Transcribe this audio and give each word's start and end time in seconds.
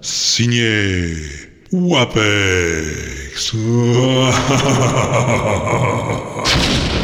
Signé 0.00 1.16
Wapex. 1.72 3.54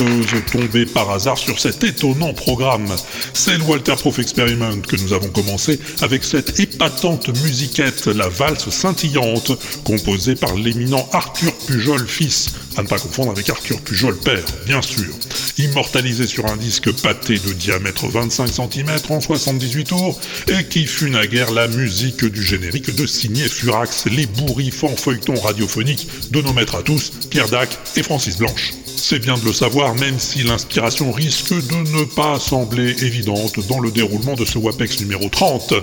auditeur, 0.00 0.06
auditeuse, 0.06 0.42
tombé 0.50 0.86
par 0.86 1.10
hasard 1.10 1.38
sur 1.38 1.58
cet 1.58 1.84
étonnant 1.84 2.32
programme. 2.32 2.94
C'est 3.32 3.56
le 3.56 3.64
Walter 3.64 3.94
Proof 3.96 4.18
Experiment 4.18 4.80
que 4.80 4.96
nous 4.96 5.12
avons 5.12 5.28
commencé 5.28 5.78
avec 6.02 6.24
cette 6.24 6.58
épatante 6.60 7.28
musiquette, 7.42 8.06
la 8.06 8.28
valse 8.28 8.68
scintillante, 8.70 9.52
composée 9.84 10.34
par 10.34 10.54
l'éminent 10.54 11.08
Arthur 11.12 11.52
Pujol 11.66 12.06
fils, 12.06 12.54
à 12.76 12.82
ne 12.82 12.88
pas 12.88 12.98
confondre 12.98 13.30
avec 13.32 13.48
Arthur 13.50 13.80
Pujol 13.80 14.16
père, 14.18 14.44
bien 14.66 14.82
sûr. 14.82 15.12
Immortalisé 15.58 16.26
sur 16.26 16.46
un 16.46 16.56
disque 16.56 16.92
pâté 17.02 17.38
de 17.38 17.52
diamètre 17.52 18.06
25 18.06 18.46
cm 18.46 18.90
en 19.10 19.20
78 19.20 19.84
tours, 19.84 20.20
et 20.48 20.64
qui 20.64 20.86
fut 20.86 21.10
naguère 21.10 21.50
la 21.52 21.68
musique 21.68 22.24
du 22.24 22.42
générique 22.42 22.94
de 22.94 23.06
Signé 23.06 23.48
Furax, 23.48 24.06
les 24.06 24.26
bourrifants 24.26 24.96
feuilletons 24.96 25.40
radiophoniques 25.40 26.08
de 26.30 26.40
nos 26.40 26.52
maîtres 26.52 26.76
à 26.76 26.82
tous, 26.82 27.12
Pierre 27.30 27.48
Dac 27.48 27.76
et 27.96 28.02
Francis 28.02 28.38
Blanche. 28.38 28.77
C'est 29.00 29.20
bien 29.20 29.38
de 29.38 29.44
le 29.44 29.52
savoir, 29.52 29.94
même 29.94 30.18
si 30.18 30.42
l'inspiration 30.42 31.12
risque 31.12 31.52
de 31.52 31.98
ne 31.98 32.04
pas 32.04 32.38
sembler 32.40 32.90
évidente 33.04 33.66
dans 33.68 33.78
le 33.78 33.90
déroulement 33.90 34.34
de 34.34 34.44
ce 34.44 34.58
WAPEX 34.58 35.00
numéro 35.00 35.28
30. 35.28 35.74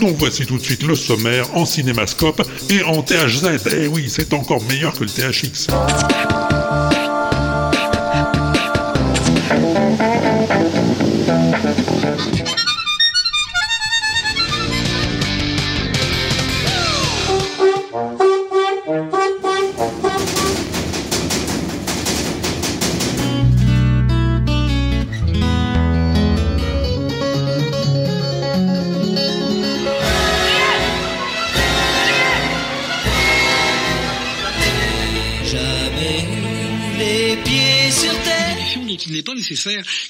Donc 0.00 0.16
voici 0.18 0.46
tout 0.46 0.56
de 0.56 0.62
suite 0.62 0.84
le 0.84 0.94
sommaire 0.94 1.46
en 1.56 1.66
cinémascope 1.66 2.42
et 2.70 2.82
en 2.84 3.02
THZ. 3.02 3.60
Eh 3.76 3.86
oui, 3.88 4.06
c'est 4.08 4.32
encore 4.32 4.62
meilleur 4.62 4.94
que 4.94 5.04
le 5.04 5.10
THX. 5.10 5.68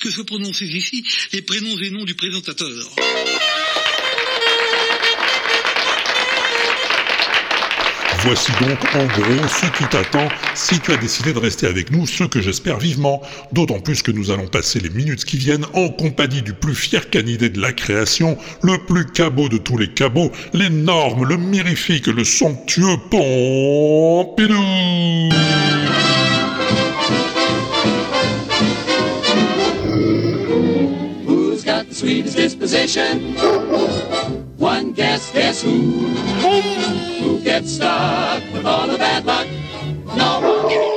Que 0.01 0.11
soient 0.11 0.25
prononcés 0.25 0.67
ici 0.67 1.05
les 1.33 1.43
prénoms 1.43 1.79
et 1.79 1.91
noms 1.91 2.05
du 2.05 2.15
présentateur. 2.15 2.91
Voici 8.23 8.53
donc 8.61 8.79
en 8.95 9.07
gros 9.07 9.49
ce 9.49 9.65
qui 9.79 9.89
t'attend 9.89 10.29
si 10.55 10.79
tu 10.79 10.93
as 10.93 10.99
décidé 10.99 11.33
de 11.33 11.39
rester 11.39 11.67
avec 11.67 11.91
nous, 11.91 12.07
ce 12.07 12.25
que 12.25 12.43
j'espère 12.43 12.79
vivement. 12.79 13.23
D'autant 13.51 13.81
plus 13.81 14.03
que 14.03 14.11
nous 14.11 14.31
allons 14.31 14.47
passer 14.47 14.79
les 14.79 14.91
minutes 14.91 15.25
qui 15.25 15.39
viennent 15.39 15.65
en 15.73 15.89
compagnie 15.89 16.43
du 16.43 16.53
plus 16.53 16.75
fier 16.75 17.09
canidé 17.09 17.49
de 17.49 17.61
la 17.61 17.73
création, 17.73 18.37
le 18.63 18.77
plus 18.85 19.07
cabot 19.07 19.49
de 19.49 19.57
tous 19.57 19.79
les 19.79 19.89
cabots, 19.89 20.31
l'énorme, 20.53 21.25
le 21.25 21.39
mirifique, 21.39 22.09
le 22.09 22.25
somptueux 22.25 22.99
Pompidou 23.11 24.55
disposition? 32.41 33.35
One 34.57 34.93
guess, 34.93 35.31
guess 35.31 35.61
who? 35.61 35.77
Who 37.21 37.39
gets 37.41 37.75
stuck 37.75 38.43
with 38.55 38.65
all 38.65 38.87
the 38.87 38.97
bad 38.97 39.27
luck? 39.27 39.47
No 40.17 40.41
one. 40.41 40.90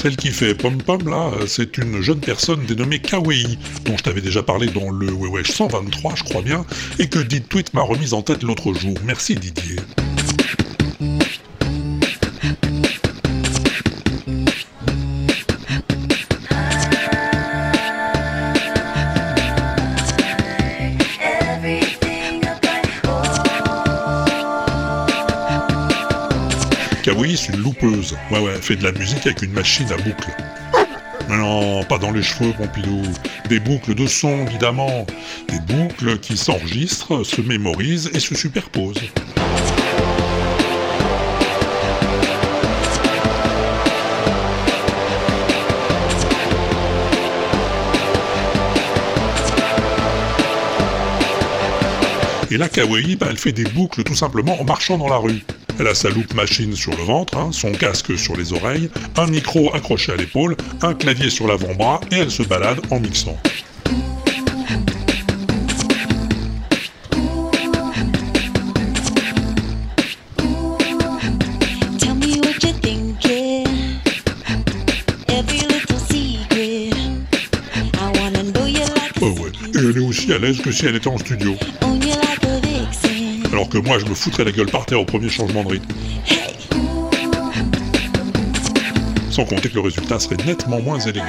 Celle 0.00 0.16
qui 0.16 0.28
fait 0.28 0.54
pom-pom 0.54 1.08
là, 1.08 1.32
c'est 1.48 1.76
une 1.76 2.00
jeune 2.00 2.20
personne 2.20 2.64
dénommée 2.66 3.00
Kawaii, 3.00 3.58
dont 3.84 3.96
je 3.96 4.04
t'avais 4.04 4.20
déjà 4.20 4.44
parlé 4.44 4.68
dans 4.68 4.90
le 4.90 5.08
Wewesh 5.10 5.50
123, 5.50 6.14
je 6.14 6.22
crois 6.22 6.42
bien, 6.42 6.64
et 7.00 7.08
que 7.08 7.18
Dit 7.18 7.42
Tweet 7.42 7.74
m'a 7.74 7.82
remise 7.82 8.14
en 8.14 8.22
tête 8.22 8.44
l'autre 8.44 8.72
jour. 8.74 8.94
Merci 9.04 9.34
Didier. 9.34 9.76
De 28.76 28.84
la 28.84 28.92
musique 28.92 29.26
avec 29.26 29.42
une 29.42 29.52
machine 29.52 29.90
à 29.92 29.96
boucles. 29.96 30.34
Non, 31.30 31.82
pas 31.84 31.98
dans 31.98 32.10
les 32.10 32.22
cheveux, 32.22 32.52
Pompidou. 32.52 33.02
Des 33.48 33.60
boucles 33.60 33.94
de 33.94 34.06
son, 34.06 34.46
évidemment. 34.46 35.06
Des 35.48 35.60
boucles 35.60 36.18
qui 36.18 36.36
s'enregistrent, 36.36 37.24
se 37.24 37.40
mémorisent 37.40 38.10
et 38.14 38.20
se 38.20 38.34
superposent. 38.34 39.00
Et 52.50 52.56
la 52.56 52.68
Kawaii, 52.68 53.16
bah, 53.16 53.26
elle 53.30 53.36
fait 53.36 53.52
des 53.52 53.64
boucles 53.64 54.02
tout 54.04 54.14
simplement 54.14 54.60
en 54.60 54.64
marchant 54.64 54.96
dans 54.96 55.08
la 55.08 55.16
rue. 55.16 55.42
Elle 55.78 55.86
a 55.86 55.94
sa 55.94 56.10
loupe 56.10 56.34
machine 56.34 56.74
sur 56.74 56.96
le 56.96 57.04
ventre, 57.04 57.38
hein, 57.38 57.50
son 57.52 57.70
casque 57.70 58.18
sur 58.18 58.36
les 58.36 58.52
oreilles, 58.52 58.90
un 59.16 59.26
micro 59.26 59.72
accroché 59.74 60.12
à 60.12 60.16
l'épaule, 60.16 60.56
un 60.82 60.94
clavier 60.94 61.30
sur 61.30 61.46
l'avant-bras 61.46 62.00
et 62.10 62.16
elle 62.16 62.30
se 62.32 62.42
balade 62.42 62.80
en 62.90 62.98
mixant. 62.98 63.38
Oh 79.20 79.26
ouais, 79.26 79.50
et 79.74 79.78
elle 79.78 79.96
est 79.96 80.00
aussi 80.00 80.32
à 80.32 80.38
l'aise 80.38 80.60
que 80.60 80.72
si 80.72 80.86
elle 80.86 80.96
était 80.96 81.08
en 81.08 81.18
studio. 81.18 81.54
Alors 83.58 83.68
que 83.68 83.78
moi, 83.78 83.98
je 83.98 84.04
me 84.04 84.14
foutrais 84.14 84.44
la 84.44 84.52
gueule 84.52 84.70
par 84.70 84.86
terre 84.86 85.00
au 85.00 85.04
premier 85.04 85.28
changement 85.28 85.64
de 85.64 85.70
rythme. 85.70 85.92
Sans 89.32 89.44
compter 89.46 89.68
que 89.68 89.74
le 89.74 89.80
résultat 89.80 90.20
serait 90.20 90.36
nettement 90.46 90.80
moins 90.80 91.00
élégant. 91.00 91.26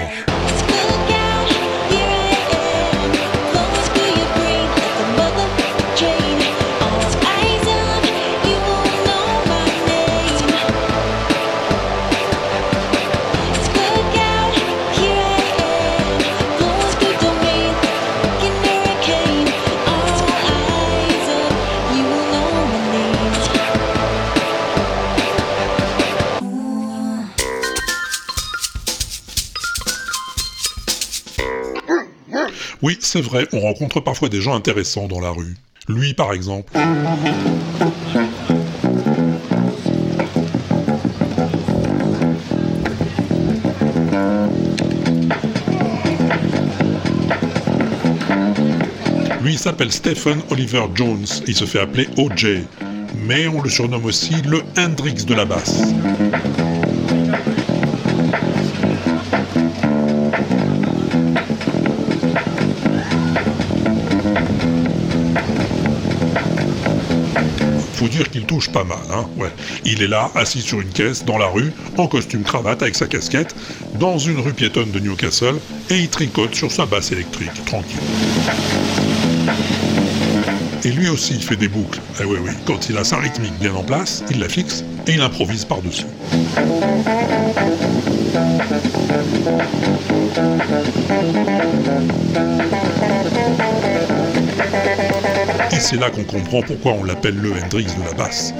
C'est 33.11 33.21
vrai, 33.21 33.47
on 33.53 33.59
rencontre 33.59 34.01
parfois 34.01 34.29
des 34.29 34.39
gens 34.39 34.53
intéressants 34.53 35.07
dans 35.07 35.19
la 35.19 35.31
rue. 35.31 35.55
Lui, 35.87 36.13
par 36.13 36.31
exemple. 36.31 36.71
Lui, 49.41 49.57
s'appelle 49.57 49.91
Stephen 49.91 50.41
Oliver 50.51 50.83
Jones. 50.93 51.25
Il 51.47 51.55
se 51.55 51.65
fait 51.65 51.79
appeler 51.79 52.07
OJ. 52.17 52.59
Mais 53.25 53.47
on 53.47 53.63
le 53.63 53.71
surnomme 53.71 54.05
aussi 54.05 54.35
le 54.43 54.61
Hendrix 54.77 55.25
de 55.25 55.33
la 55.33 55.45
basse. 55.45 55.81
Pas 68.67 68.83
mal, 68.83 68.97
hein. 69.11 69.25
Ouais. 69.37 69.51
Il 69.85 70.01
est 70.01 70.07
là, 70.07 70.29
assis 70.35 70.61
sur 70.61 70.81
une 70.81 70.89
caisse, 70.89 71.23
dans 71.25 71.37
la 71.37 71.47
rue, 71.47 71.71
en 71.97 72.07
costume 72.07 72.43
cravate 72.43 72.81
avec 72.81 72.95
sa 72.95 73.07
casquette, 73.07 73.55
dans 73.99 74.17
une 74.17 74.39
rue 74.39 74.53
piétonne 74.53 74.91
de 74.91 74.99
Newcastle, 74.99 75.55
et 75.89 75.97
il 75.97 76.09
tricote 76.09 76.55
sur 76.55 76.71
sa 76.71 76.85
basse 76.85 77.11
électrique, 77.11 77.65
tranquille. 77.65 77.97
Et 80.83 80.91
lui 80.91 81.09
aussi, 81.09 81.35
il 81.35 81.43
fait 81.43 81.57
des 81.57 81.67
boucles. 81.67 81.99
Eh 82.21 82.25
oui, 82.25 82.37
oui, 82.41 82.51
quand 82.65 82.89
il 82.89 82.97
a 82.97 83.03
sa 83.03 83.17
rythmique 83.17 83.57
bien 83.59 83.73
en 83.73 83.83
place, 83.83 84.23
il 84.31 84.39
la 84.39 84.49
fixe 84.49 84.83
et 85.07 85.13
il 85.13 85.21
improvise 85.21 85.65
par-dessus. 85.65 86.05
Et 95.79 95.81
c'est 95.81 95.95
là 95.95 96.09
qu'on 96.09 96.25
comprend 96.25 96.61
pourquoi 96.61 96.91
on 96.91 97.05
l'appelle 97.05 97.37
le 97.37 97.53
Hendrix 97.53 97.85
de 97.85 98.03
la 98.03 98.13
basse. 98.13 98.53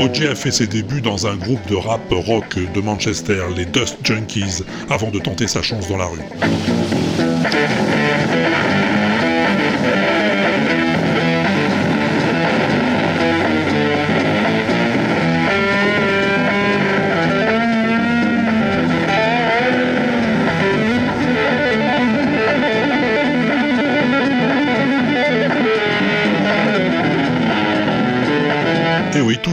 OJ 0.00 0.26
a 0.26 0.34
fait 0.36 0.52
ses 0.52 0.68
débuts 0.68 1.00
dans 1.00 1.26
un 1.26 1.34
groupe 1.34 1.66
de 1.68 1.74
rap 1.74 2.00
rock 2.10 2.56
de 2.72 2.80
Manchester, 2.80 3.46
les 3.56 3.64
Dust 3.64 3.98
Junkies, 4.04 4.62
avant 4.90 5.10
de 5.10 5.18
tenter 5.18 5.48
sa 5.48 5.60
chance 5.60 5.88
dans 5.88 5.96
la 5.96 6.06
rue. 6.06 6.77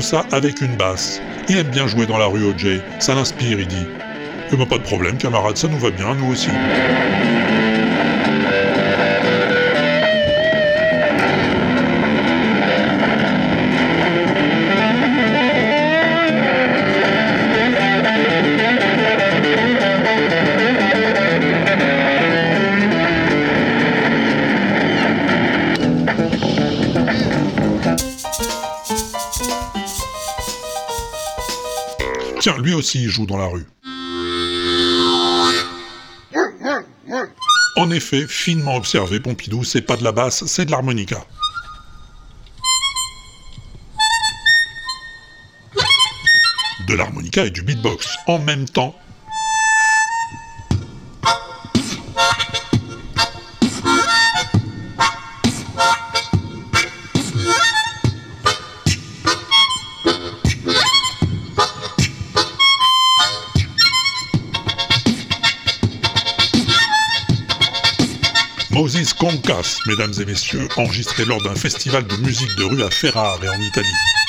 Ça 0.06 0.24
avec 0.32 0.62
une 0.62 0.76
basse. 0.76 1.20
Il 1.50 1.58
aime 1.58 1.68
bien 1.68 1.88
jouer 1.88 2.06
dans 2.06 2.20
la 2.20 2.28
rue 2.28 2.46
OJ, 2.46 2.80
ça 3.00 3.16
l'inspire, 3.16 3.60
il 3.60 3.68
dit. 3.68 3.88
Eh 4.52 4.56
ben 4.56 4.66
pas 4.68 4.78
de 4.78 4.84
problème, 4.84 5.18
camarade, 5.18 5.58
ça 5.58 5.68
nous 5.68 5.80
va 5.80 5.90
bien, 5.90 6.14
nous 6.14 6.32
aussi. 6.32 6.50
Aussi 32.86 33.02
il 33.02 33.10
joue 33.10 33.26
dans 33.26 33.38
la 33.38 33.48
rue. 33.48 33.66
En 37.78 37.90
effet, 37.90 38.28
finement 38.28 38.76
observé, 38.76 39.20
Pompidou, 39.20 39.64
c'est 39.64 39.82
pas 39.82 39.98
de 39.98 40.04
la 40.04 40.12
basse, 40.12 40.46
c'est 40.46 40.66
de 40.66 40.72
l'harmonica. 40.72 41.26
De 46.88 46.94
l'harmonica 46.94 47.46
et 47.46 47.50
du 47.50 47.64
beatbox 47.64 48.18
en 48.28 48.38
même 48.38 48.70
temps. 48.70 48.96
Moses 68.76 69.14
Concas, 69.14 69.80
mesdames 69.86 70.12
et 70.20 70.26
messieurs, 70.26 70.68
enregistré 70.76 71.24
lors 71.24 71.42
d'un 71.42 71.56
festival 71.56 72.06
de 72.06 72.18
musique 72.18 72.54
de 72.58 72.66
rue 72.66 72.84
à 72.84 72.90
Ferrare 72.90 73.42
et 73.42 73.48
en 73.48 73.62
Italie. 73.62 74.25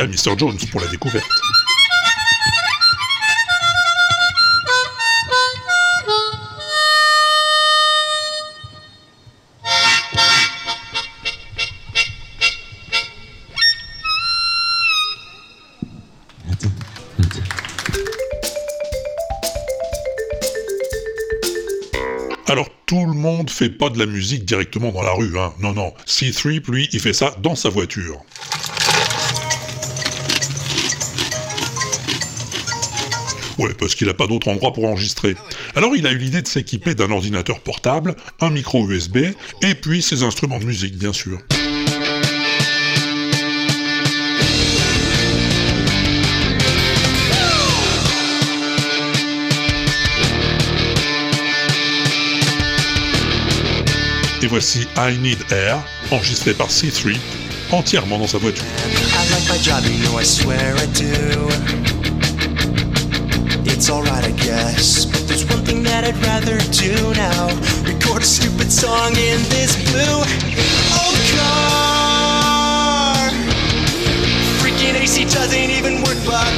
À 0.00 0.06
Mr. 0.06 0.38
Jones 0.38 0.58
pour 0.70 0.80
la 0.80 0.86
découverte. 0.88 1.26
Alors 22.46 22.68
tout 22.86 23.04
le 23.04 23.12
monde 23.12 23.50
fait 23.50 23.68
pas 23.68 23.90
de 23.90 23.98
la 23.98 24.06
musique 24.06 24.44
directement 24.44 24.90
dans 24.90 25.02
la 25.02 25.12
rue, 25.12 25.38
hein. 25.38 25.52
Non, 25.60 25.74
non. 25.74 25.92
C3, 26.06 26.70
lui, 26.70 26.88
il 26.92 27.00
fait 27.00 27.12
ça 27.12 27.34
dans 27.42 27.54
sa 27.54 27.68
voiture. 27.68 28.22
Ouais, 33.58 33.74
parce 33.74 33.96
qu'il 33.96 34.06
n'a 34.06 34.14
pas 34.14 34.28
d'autre 34.28 34.48
endroit 34.48 34.72
pour 34.72 34.84
enregistrer. 34.86 35.34
Alors 35.74 35.96
il 35.96 36.06
a 36.06 36.12
eu 36.12 36.18
l'idée 36.18 36.42
de 36.42 36.48
s'équiper 36.48 36.94
d'un 36.94 37.10
ordinateur 37.10 37.58
portable, 37.60 38.14
un 38.40 38.50
micro 38.50 38.88
USB, 38.88 39.18
et 39.62 39.74
puis 39.74 40.00
ses 40.00 40.22
instruments 40.22 40.60
de 40.60 40.64
musique, 40.64 40.96
bien 40.96 41.12
sûr. 41.12 41.40
Et 54.40 54.46
voici 54.46 54.86
I 54.96 55.18
Need 55.18 55.38
Air, 55.50 55.82
enregistré 56.12 56.54
par 56.54 56.68
C3, 56.68 57.16
entièrement 57.72 58.18
dans 58.18 58.28
sa 58.28 58.38
voiture. 58.38 58.64
I 58.64 59.30
like 59.32 59.50
my 59.50 59.58
job, 59.60 59.84
you 59.84 59.98
know 60.04 60.20
I 60.20 60.24
swear 60.24 60.76
I 60.76 60.86
do. 60.86 61.77
It's 63.78 63.90
alright, 63.90 64.24
I 64.24 64.32
guess. 64.32 65.04
But 65.04 65.28
there's 65.28 65.46
one 65.46 65.64
thing 65.64 65.84
that 65.84 66.02
I'd 66.02 66.18
rather 66.26 66.58
do 66.74 66.98
now 67.14 67.46
record 67.86 68.22
a 68.22 68.26
stupid 68.26 68.72
song 68.72 69.14
in 69.14 69.38
this 69.54 69.78
blue 69.94 70.18
old 70.98 71.20
car. 71.38 73.30
Freaking 74.58 74.98
AC 74.98 75.30
doesn't 75.30 75.70
even 75.70 76.02
work, 76.02 76.18
but 76.26 76.50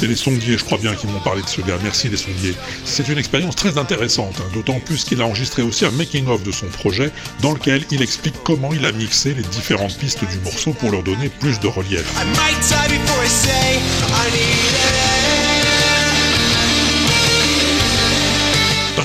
C'est 0.00 0.06
les 0.06 0.16
sondiers, 0.16 0.56
je 0.56 0.64
crois 0.64 0.78
bien, 0.78 0.94
qui 0.94 1.06
m'ont 1.06 1.20
parlé 1.20 1.42
de 1.42 1.46
ce 1.46 1.60
gars. 1.60 1.76
Merci 1.82 2.08
les 2.08 2.16
sondiers. 2.16 2.54
C'est 2.86 3.06
une 3.08 3.18
expérience 3.18 3.54
très 3.54 3.76
intéressante, 3.76 4.34
hein, 4.40 4.50
d'autant 4.54 4.80
plus 4.80 5.04
qu'il 5.04 5.20
a 5.20 5.26
enregistré 5.26 5.60
aussi 5.60 5.84
un 5.84 5.90
making-of 5.90 6.42
de 6.42 6.50
son 6.50 6.68
projet 6.68 7.12
dans 7.42 7.52
lequel 7.52 7.84
il 7.90 8.00
explique 8.00 8.36
comment 8.42 8.72
il 8.72 8.86
a 8.86 8.92
mixé 8.92 9.34
les 9.34 9.42
différentes 9.42 9.98
pistes 9.98 10.24
du 10.24 10.38
morceau 10.38 10.72
pour 10.72 10.90
leur 10.90 11.02
donner 11.02 11.28
plus 11.28 11.60
de 11.60 11.66
relief. 11.66 12.06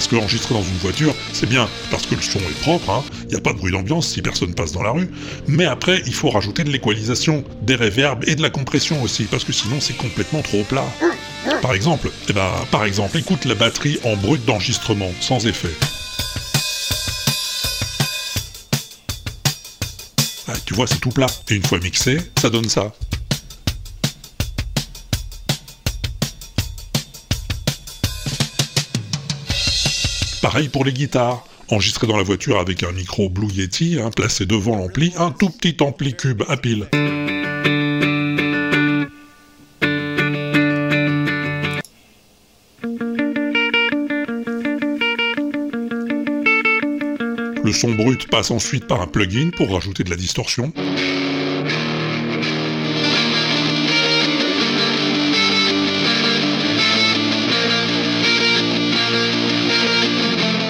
Parce 0.05 0.17
que 0.17 0.23
enregistrer 0.23 0.53
dans 0.53 0.61
une 0.61 0.77
voiture, 0.77 1.15
c'est 1.33 1.49
bien, 1.49 1.67
parce 1.89 2.05
que 2.05 2.13
le 2.13 2.21
son 2.21 2.37
est 2.37 2.61
propre, 2.61 2.91
hein. 2.91 3.03
il 3.23 3.29
n'y 3.29 3.37
a 3.37 3.41
pas 3.41 3.53
de 3.53 3.57
bruit 3.57 3.71
d'ambiance 3.71 4.07
si 4.07 4.21
personne 4.21 4.53
passe 4.53 4.71
dans 4.71 4.83
la 4.83 4.91
rue, 4.91 5.09
mais 5.47 5.65
après, 5.65 6.03
il 6.05 6.13
faut 6.13 6.29
rajouter 6.29 6.63
de 6.63 6.69
l'équalisation, 6.69 7.43
des 7.63 7.73
réverbes 7.73 8.23
et 8.27 8.35
de 8.35 8.43
la 8.43 8.51
compression 8.51 9.01
aussi, 9.01 9.23
parce 9.23 9.43
que 9.43 9.51
sinon 9.51 9.77
c'est 9.79 9.97
complètement 9.97 10.43
trop 10.43 10.61
plat. 10.61 10.85
Par 11.63 11.73
exemple, 11.73 12.11
eh 12.29 12.33
ben, 12.33 12.51
par 12.69 12.85
exemple, 12.85 13.17
écoute 13.17 13.45
la 13.45 13.55
batterie 13.55 13.97
en 14.03 14.15
brut 14.15 14.45
d'enregistrement, 14.45 15.09
sans 15.21 15.47
effet. 15.47 15.73
Ah, 20.47 20.53
tu 20.67 20.75
vois, 20.75 20.85
c'est 20.85 21.01
tout 21.01 21.09
plat. 21.09 21.25
Et 21.49 21.55
une 21.55 21.65
fois 21.65 21.79
mixé, 21.79 22.19
ça 22.39 22.51
donne 22.51 22.69
ça. 22.69 22.93
Pour 30.71 30.85
les 30.85 30.93
guitares. 30.93 31.45
Enregistré 31.69 32.07
dans 32.07 32.15
la 32.15 32.23
voiture 32.23 32.59
avec 32.59 32.83
un 32.83 32.93
micro 32.93 33.27
Blue 33.29 33.51
Yeti, 33.51 33.99
hein, 34.01 34.09
placé 34.09 34.45
devant 34.45 34.77
l'ampli, 34.77 35.11
un 35.17 35.31
tout 35.31 35.49
petit 35.49 35.75
ampli 35.81 36.15
cube 36.15 36.43
à 36.47 36.55
pile. 36.55 36.87
Le 47.63 47.73
son 47.73 47.91
brut 47.91 48.29
passe 48.29 48.51
ensuite 48.51 48.87
par 48.87 49.01
un 49.01 49.07
plugin 49.07 49.49
pour 49.57 49.73
rajouter 49.73 50.05
de 50.05 50.09
la 50.09 50.15
distorsion. 50.15 50.71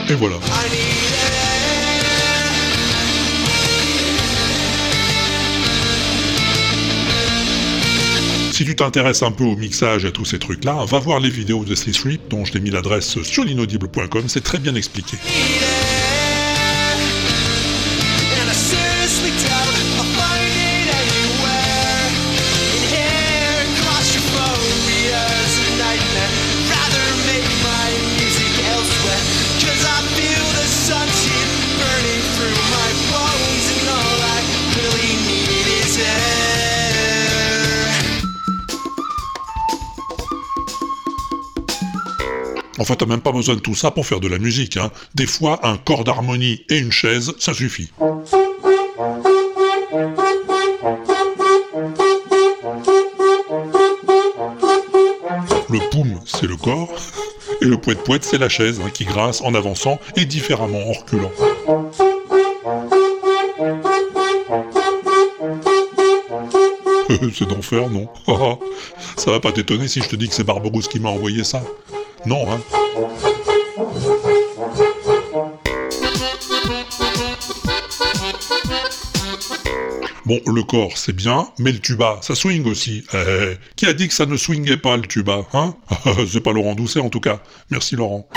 Et 0.08 0.14
voilà. 0.14 0.36
Si 8.52 8.64
tu 8.64 8.76
t'intéresses 8.76 9.22
un 9.22 9.32
peu 9.32 9.44
au 9.44 9.56
mixage 9.58 10.06
et 10.06 10.08
à 10.08 10.12
tous 10.12 10.26
ces 10.26 10.40
trucs-là, 10.40 10.86
va 10.86 11.00
voir 11.00 11.20
les 11.20 11.30
vidéos 11.30 11.66
de 11.66 11.76
C-Street 11.76 12.20
dont 12.30 12.46
je 12.46 12.54
t'ai 12.54 12.60
mis 12.60 12.70
l'adresse 12.70 13.22
sur 13.24 13.44
l'inaudible.com, 13.44 14.24
c'est 14.28 14.44
très 14.44 14.60
bien 14.60 14.76
expliqué. 14.76 15.18
Enfin, 42.86 42.94
t'as 42.98 43.08
même 43.08 43.22
pas 43.22 43.32
besoin 43.32 43.56
de 43.56 43.62
tout 43.62 43.74
ça 43.74 43.90
pour 43.90 44.06
faire 44.06 44.20
de 44.20 44.28
la 44.28 44.38
musique. 44.38 44.78
Hein. 44.78 44.92
Des 45.16 45.26
fois, 45.26 45.60
un 45.64 45.76
corps 45.76 46.04
d'harmonie 46.04 46.62
et 46.70 46.78
une 46.78 46.92
chaise, 46.92 47.34
ça 47.40 47.52
suffit. 47.52 47.90
Le 55.68 55.90
poum, 55.90 56.20
c'est 56.28 56.46
le 56.46 56.56
corps, 56.58 56.94
et 57.60 57.66
le 57.66 57.78
poète-poète, 57.78 58.24
c'est 58.24 58.38
la 58.38 58.50
chaise, 58.50 58.80
hein, 58.86 58.92
qui 58.94 59.06
grince 59.06 59.42
en 59.42 59.56
avançant 59.56 60.00
et 60.16 60.26
différemment 60.26 60.88
en 60.88 60.92
reculant. 60.92 61.32
c'est 67.34 67.48
d'enfer, 67.48 67.90
non? 67.90 68.08
Ça 69.18 69.32
va 69.32 69.40
pas 69.40 69.52
t'étonner 69.52 69.88
si 69.88 70.04
je 70.04 70.08
te 70.08 70.16
dis 70.16 70.28
que 70.30 70.36
c'est 70.36 70.44
Barberousse 70.44 70.88
qui 70.88 71.00
m'a 71.00 71.10
envoyé 71.10 71.44
ça 71.44 71.64
Non, 72.28 72.46
hein 72.52 72.60
Bon, 72.96 73.10
le 80.48 80.64
corps, 80.64 80.98
c'est 80.98 81.14
bien, 81.14 81.50
mais 81.60 81.74
le 81.74 81.80
tuba, 81.80 82.20
ça 82.22 82.36
swing 82.36 82.66
aussi. 82.68 83.04
Eh, 83.14 83.58
qui 83.76 83.86
a 83.86 83.94
dit 83.94 84.08
que 84.08 84.14
ça 84.14 84.26
ne 84.26 84.38
swingait 84.38 84.78
pas, 84.78 84.96
le 84.96 85.04
tuba, 85.04 85.46
hein? 85.54 85.76
C'est 86.32 86.40
pas 86.40 86.54
Laurent 86.54 86.74
Doucet, 86.74 87.02
en 87.02 87.10
tout 87.10 87.20
cas. 87.20 87.42
Merci, 87.70 87.98
Laurent. 87.98 88.30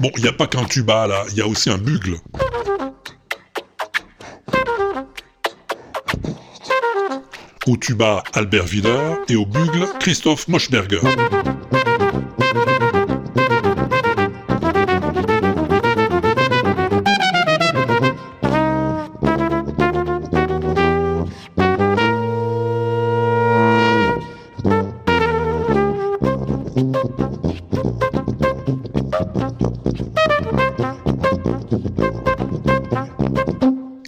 Bon, 0.00 0.10
il 0.16 0.22
n'y 0.22 0.28
a 0.28 0.32
pas 0.32 0.48
qu'un 0.48 0.64
tuba, 0.64 1.06
là, 1.06 1.24
il 1.30 1.38
y 1.38 1.40
a 1.40 1.46
aussi 1.46 1.70
un 1.70 1.78
bugle. 1.78 2.18
Au 7.66 7.78
tuba, 7.78 8.22
Albert 8.34 8.66
Wider, 8.66 9.14
et 9.28 9.36
au 9.36 9.46
bugle, 9.46 9.86
Christophe 9.98 10.48
Moschberger. 10.48 11.00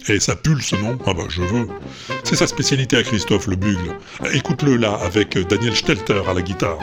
Et 0.09 0.19
ça 0.19 0.35
pulse, 0.35 0.73
non 0.73 0.97
Ah 1.05 1.13
bah 1.13 1.23
je 1.29 1.41
veux. 1.41 1.67
C'est 2.29 2.35
sa 2.35 2.45
spécialité 2.45 2.97
à 2.97 3.03
Christophe, 3.03 3.47
le 3.47 3.55
bugle. 3.55 3.95
Écoute-le 4.33 4.75
là, 4.75 4.99
avec 5.01 5.37
Daniel 5.47 5.73
Stelter 5.73 6.23
à 6.27 6.33
la 6.33 6.41
guitare. 6.41 6.77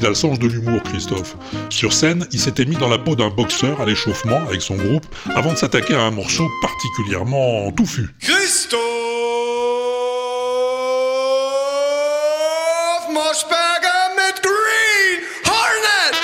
A 0.00 0.08
le 0.08 0.14
sens 0.14 0.38
de 0.38 0.48
l'humour, 0.48 0.82
Christophe. 0.82 1.36
Sur 1.68 1.92
scène, 1.92 2.26
il 2.32 2.40
s'était 2.40 2.64
mis 2.64 2.76
dans 2.76 2.88
la 2.88 2.96
peau 2.98 3.14
d'un 3.14 3.28
boxeur 3.28 3.80
à 3.80 3.84
l'échauffement 3.84 4.38
avec 4.48 4.62
son 4.62 4.74
groupe 4.74 5.04
avant 5.36 5.52
de 5.52 5.58
s'attaquer 5.58 5.94
à 5.94 6.00
un 6.00 6.10
morceau 6.10 6.48
particulièrement 6.62 7.70
touffu. 7.72 8.08
Christoph 8.18 8.80
Moschberger 13.10 14.16
mit 14.16 14.40
Green 14.42 15.20
Hornet! 15.46 16.16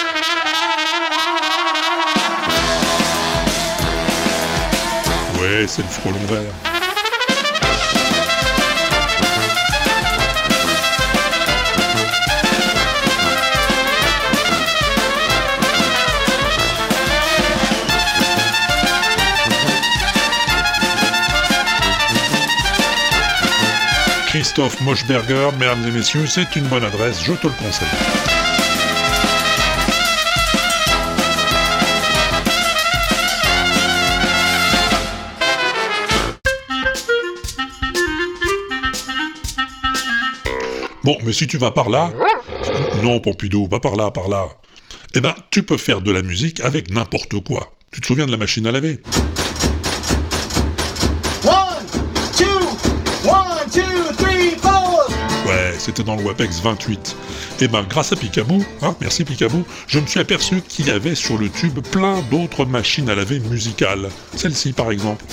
Ouais, 5.41 5.67
c'est 5.69 5.83
le 5.83 5.89
frelon 5.89 6.27
vert. 6.27 6.68
Christophe 24.59 24.81
Moschberger. 24.81 25.50
Mesdames 25.57 25.87
et 25.87 25.93
messieurs, 25.93 26.27
c'est 26.27 26.57
une 26.57 26.65
bonne 26.65 26.83
adresse, 26.83 27.23
je 27.23 27.33
te 27.33 27.47
le 27.47 27.53
conseille. 27.53 27.87
Bon, 41.05 41.17
mais 41.23 41.33
si 41.33 41.47
tu 41.47 41.57
vas 41.57 41.71
par 41.71 41.88
là... 41.88 42.11
Non, 43.05 43.21
Pompidou, 43.21 43.69
va 43.71 43.79
par 43.79 43.95
là, 43.95 44.11
par 44.11 44.29
là. 44.29 44.49
Eh 45.15 45.21
ben, 45.21 45.37
tu 45.53 45.62
peux 45.62 45.77
faire 45.77 46.00
de 46.00 46.11
la 46.11 46.23
musique 46.23 46.59
avec 46.62 46.91
n'importe 46.91 47.38
quoi. 47.45 47.73
Tu 47.93 48.00
te 48.00 48.07
souviens 48.09 48.27
de 48.27 48.33
la 48.33 48.37
machine 48.37 48.67
à 48.67 48.73
laver? 48.73 48.99
C'était 55.88 56.02
dans 56.02 56.16
le 56.16 56.23
WAPEX 56.23 56.61
28. 56.61 57.16
Et 57.62 57.68
ben, 57.68 57.83
grâce 57.88 58.12
à 58.12 58.16
Picaboo, 58.16 58.62
hein, 58.83 58.95
merci 59.00 59.25
Picaboo, 59.25 59.64
je 59.87 59.99
me 59.99 60.07
suis 60.07 60.21
aperçu 60.21 60.61
qu'il 60.61 60.87
y 60.87 60.90
avait 60.90 61.14
sur 61.14 61.38
le 61.38 61.49
tube 61.49 61.78
plein 61.78 62.21
d'autres 62.30 62.66
machines 62.66 63.09
à 63.09 63.14
laver 63.14 63.40
musicales. 63.40 64.11
Celle-ci, 64.37 64.75
par 64.75 64.90
exemple. 64.90 65.25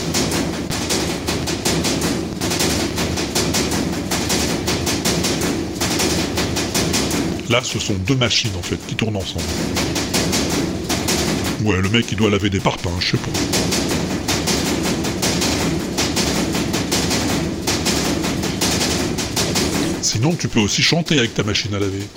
Là, 7.50 7.62
ce 7.62 7.78
sont 7.78 7.96
deux 8.08 8.16
machines 8.16 8.56
en 8.58 8.62
fait 8.62 8.80
qui 8.88 8.96
tournent 8.96 9.18
ensemble. 9.18 9.44
Ouais, 11.66 11.82
le 11.82 11.90
mec 11.90 12.06
il 12.14 12.18
doit 12.18 12.30
laver 12.30 12.50
des 12.50 12.62
parpaings, 12.62 12.92
je 13.02 13.12
sais 13.12 13.18
pas. 13.18 14.05
Tu 20.34 20.48
peux 20.48 20.60
aussi 20.60 20.82
chanter 20.82 21.20
avec 21.20 21.36
ta 21.36 21.44
machine 21.44 21.76
à 21.76 21.80
laver. 21.80 22.08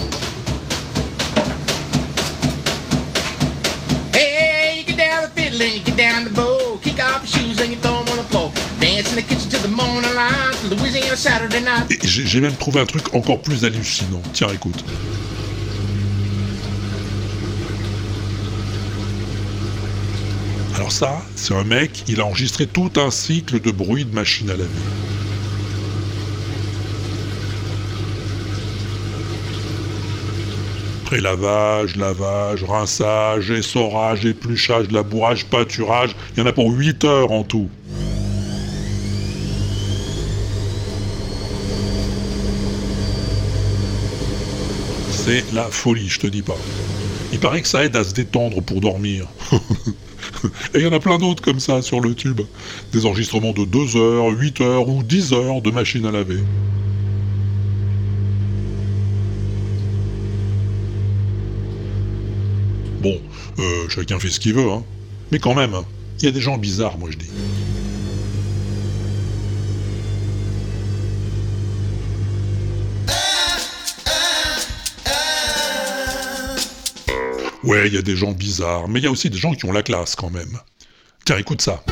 Hey, 4.15 4.79
you 4.79 4.85
get 4.87 4.97
down 4.97 5.25
the 5.25 5.31
fiddle 5.39 5.61
and 5.61 5.75
you 5.75 5.83
get 5.85 5.97
down 5.97 6.25
the 6.25 6.31
bow. 6.31 6.81
Kick 6.83 6.99
off 7.01 7.23
your 7.23 7.27
shoes 7.27 7.61
and 7.61 7.71
you 7.71 7.77
throw 7.83 7.99
'em 8.01 8.09
on 8.11 8.17
the 8.17 8.29
floor. 8.31 8.51
Dance 8.81 9.11
in 9.11 9.17
the 9.17 9.23
kitchen 9.23 9.51
till 9.51 9.61
the 9.61 9.69
morning 9.69 10.15
light, 10.15 10.57
till 10.63 10.79
Louisiana 10.79 11.17
Saturday 11.17 11.61
night. 11.61 11.91
Et 11.91 11.99
j'ai 12.03 12.41
même 12.41 12.55
trouvé 12.55 12.81
un 12.81 12.87
truc 12.87 13.15
encore 13.15 13.43
plus 13.43 13.65
hallucinant. 13.65 14.23
Tiens, 14.33 14.49
écoute. 14.55 14.83
Alors 20.77 20.93
ça, 20.93 21.21
c'est 21.37 21.55
un 21.55 21.65
mec, 21.65 22.05
il 22.09 22.21
a 22.21 22.25
enregistré 22.25 22.67
tout 22.67 22.91
un 22.97 23.11
cycle 23.11 23.61
de 23.61 23.71
bruit 23.71 24.07
de 24.07 24.15
machine 24.15 24.49
à 24.49 24.55
laver. 24.55 24.69
Prélavage, 31.09 31.97
lavage, 31.97 32.65
rinçage, 32.65 33.51
essorage, 33.51 34.27
épluchage, 34.27 34.91
labourage, 34.91 35.47
pâturage, 35.47 36.15
il 36.37 36.41
y 36.41 36.43
en 36.43 36.47
a 36.47 36.53
pour 36.53 36.71
8 36.71 37.03
heures 37.05 37.33
en 37.33 37.45
tout. 37.45 37.71
C'est 45.09 45.51
la 45.55 45.65
folie, 45.65 46.11
je 46.11 46.21
te 46.21 46.27
dis 46.27 46.43
pas. 46.43 46.59
Il 47.33 47.39
paraît 47.39 47.63
que 47.63 47.69
ça 47.69 47.87
aide 47.87 47.97
à 47.97 48.05
se 48.05 48.13
détendre 48.13 48.61
pour 48.61 48.83
dormir. 48.83 49.29
Et 50.75 50.81
il 50.81 50.83
y 50.83 50.87
en 50.87 50.93
a 50.93 51.01
plein 51.01 51.17
d'autres 51.17 51.43
comme 51.43 51.59
ça 51.59 51.81
sur 51.81 52.03
le 52.03 52.15
tube. 52.15 52.43
Des 52.93 53.07
enregistrements 53.07 53.55
de 53.55 53.65
2 53.65 53.97
heures, 53.97 54.29
8 54.29 54.61
heures 54.61 54.87
ou 54.87 55.03
10 55.03 55.33
heures 55.33 55.63
de 55.63 55.71
machine 55.71 56.05
à 56.05 56.11
laver. 56.11 56.45
Euh, 63.59 63.89
chacun 63.89 64.19
fait 64.19 64.31
ce 64.31 64.41
qu'il 64.41 64.55
veut, 64.55 64.71
hein. 64.71 64.85
Mais 65.33 65.39
quand 65.39 65.55
même, 65.55 65.75
il 66.19 66.25
y 66.25 66.29
a 66.29 66.31
des 66.31 66.41
gens 66.41 66.57
bizarres, 66.59 66.99
moi 66.99 67.11
je 67.11 67.19
dis. 67.19 67.31
Ouais, 77.65 77.87
il 77.87 77.95
y 77.95 77.99
a 77.99 78.03
des 78.03 78.17
gens 78.17 78.33
bizarres, 78.33 78.89
mais 78.89 79.01
il 79.01 79.03
y 79.03 79.07
a 79.07 79.11
aussi 79.11 79.29
des 79.29 79.37
gens 79.37 79.53
qui 79.53 79.67
ont 79.67 79.73
la 79.73 79.83
classe 79.83 80.15
quand 80.17 80.31
même. 80.31 80.59
Tiens, 81.27 81.37
écoute 81.37 81.61
ça. 81.61 81.83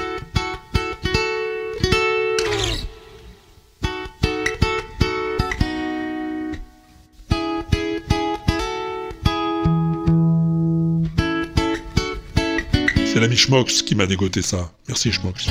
C'est 13.37 13.43
Schmox 13.43 13.83
qui 13.83 13.95
m'a 13.95 14.07
dégoté 14.07 14.41
ça. 14.41 14.73
Merci 14.89 15.13
Schmox. 15.13 15.49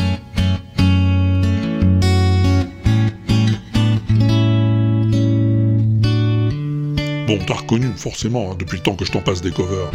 Bon, 7.28 7.38
t'as 7.46 7.54
reconnu, 7.54 7.92
forcément, 7.96 8.52
hein, 8.52 8.56
depuis 8.58 8.78
le 8.78 8.82
temps 8.82 8.96
que 8.96 9.06
je 9.06 9.12
t'en 9.12 9.22
passe 9.22 9.42
des 9.44 9.52
covers. 9.52 9.92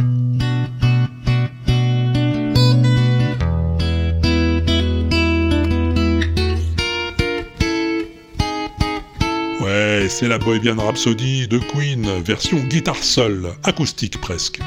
Ouais, 9.61 10.07
c'est 10.09 10.29
la 10.29 10.39
Bohemian 10.39 10.77
Rhapsody 10.77 11.49
de 11.49 11.59
Queen, 11.59 12.09
version 12.23 12.59
guitare 12.59 13.03
seule, 13.03 13.49
acoustique 13.65 14.21
presque. 14.21 14.61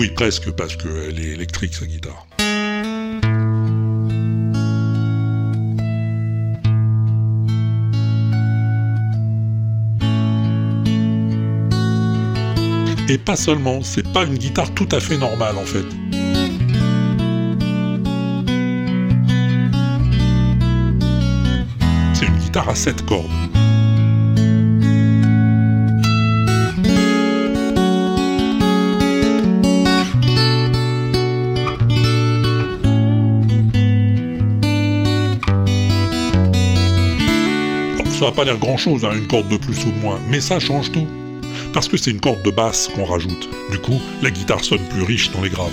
Oui, 0.00 0.08
presque, 0.08 0.50
parce 0.52 0.76
qu'elle 0.76 1.20
est 1.20 1.32
électrique, 1.34 1.74
sa 1.74 1.84
guitare. 1.84 2.26
Et 13.10 13.18
pas 13.18 13.36
seulement, 13.36 13.82
c'est 13.82 14.10
pas 14.10 14.24
une 14.24 14.38
guitare 14.38 14.72
tout 14.72 14.88
à 14.90 15.00
fait 15.00 15.18
normale 15.18 15.58
en 15.58 15.66
fait. 15.66 15.84
C'est 22.14 22.24
une 22.24 22.38
guitare 22.38 22.70
à 22.70 22.74
7 22.74 23.04
cordes. 23.04 23.28
Pas 38.32 38.44
l'air 38.44 38.58
grand 38.58 38.76
chose, 38.76 39.04
une 39.04 39.26
corde 39.26 39.48
de 39.48 39.56
plus 39.56 39.84
ou 39.84 39.92
moins, 40.00 40.18
mais 40.28 40.40
ça 40.40 40.58
change 40.58 40.92
tout 40.92 41.06
parce 41.72 41.88
que 41.88 41.96
c'est 41.96 42.10
une 42.10 42.20
corde 42.20 42.42
de 42.42 42.50
basse 42.50 42.88
qu'on 42.88 43.04
rajoute. 43.04 43.48
Du 43.70 43.78
coup, 43.78 44.00
la 44.22 44.30
guitare 44.30 44.64
sonne 44.64 44.86
plus 44.90 45.02
riche 45.02 45.30
dans 45.32 45.42
les 45.42 45.50
graves. 45.50 45.70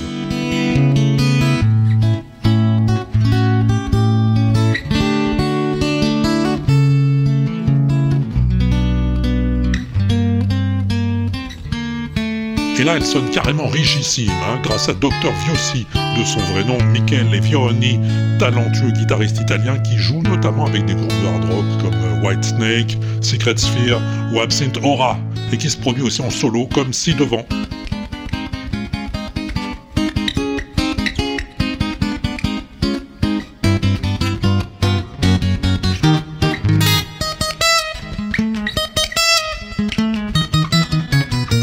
Et 12.79 12.83
là, 12.83 12.95
elle 12.95 13.05
sonne 13.05 13.27
carrément 13.31 13.65
richissime, 13.65 14.29
hein, 14.29 14.59
grâce 14.61 14.87
à 14.87 14.93
Dr. 14.93 15.09
Viossi, 15.45 15.87
de 16.17 16.23
son 16.23 16.39
vrai 16.39 16.63
nom 16.63 16.77
Michele 16.85 17.41
Fioroni, 17.43 17.99
talentueux 18.39 18.91
guitariste 18.91 19.39
italien 19.39 19.77
qui 19.77 19.97
joue 19.97 20.21
notamment 20.23 20.65
avec 20.65 20.85
des 20.85 20.95
groupes 20.95 21.09
de 21.09 21.27
hard 21.27 21.45
rock 21.45 21.65
comme 21.81 21.93
euh, 21.93 22.21
Whitesnake, 22.23 22.97
Secret 23.21 23.57
Sphere 23.57 24.01
ou 24.33 24.39
Absinthe 24.39 24.77
Aura, 24.77 25.19
et 25.51 25.57
qui 25.57 25.69
se 25.69 25.77
produit 25.77 26.01
aussi 26.01 26.21
en 26.21 26.31
solo 26.31 26.67
comme 26.73 26.91
Si 26.91 27.13
Devant. 27.13 27.45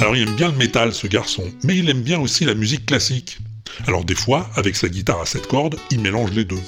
Alors 0.01 0.15
il 0.15 0.23
aime 0.23 0.37
bien 0.37 0.49
le 0.49 0.57
métal 0.57 0.93
ce 0.93 1.09
garçon, 1.09 1.43
mais 1.65 1.77
il 1.77 1.91
aime 1.91 2.03
bien 2.03 2.21
aussi 2.21 2.45
la 2.45 2.55
musique 2.55 2.87
classique. 2.87 3.39
Alors 3.87 4.05
des 4.05 4.15
fois, 4.15 4.49
avec 4.55 4.77
sa 4.77 4.89
guitare 4.89 5.21
à 5.21 5.27
sept 5.27 5.47
cordes, 5.47 5.77
il 5.91 6.01
mélange 6.01 6.31
les 6.33 6.45
deux. 6.45 6.61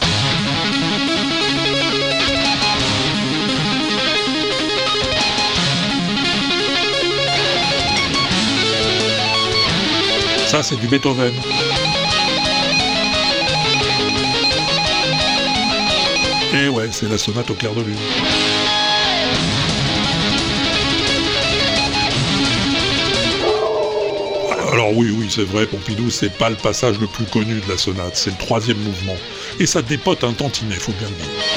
Ça, 10.46 10.62
c'est 10.62 10.76
du 10.76 10.86
Beethoven. 10.86 11.32
Et 16.54 16.68
ouais, 16.68 16.88
c'est 16.92 17.08
la 17.08 17.18
sonate 17.18 17.50
au 17.50 17.54
clair 17.54 17.74
de 17.74 17.82
lune. 17.82 17.96
Alors 24.76 24.94
oui, 24.94 25.10
oui, 25.10 25.28
c'est 25.30 25.42
vrai, 25.42 25.64
Pompidou, 25.64 26.10
c'est 26.10 26.36
pas 26.36 26.50
le 26.50 26.56
passage 26.56 26.98
le 26.98 27.06
plus 27.06 27.24
connu 27.24 27.62
de 27.62 27.66
la 27.66 27.78
sonate, 27.78 28.14
c'est 28.14 28.28
le 28.28 28.36
troisième 28.36 28.76
mouvement. 28.76 29.16
Et 29.58 29.64
ça 29.64 29.80
dépote 29.80 30.22
un 30.22 30.34
tantinet, 30.34 30.74
faut 30.74 30.92
bien 30.92 31.08
le 31.08 31.14
dire. 31.14 31.55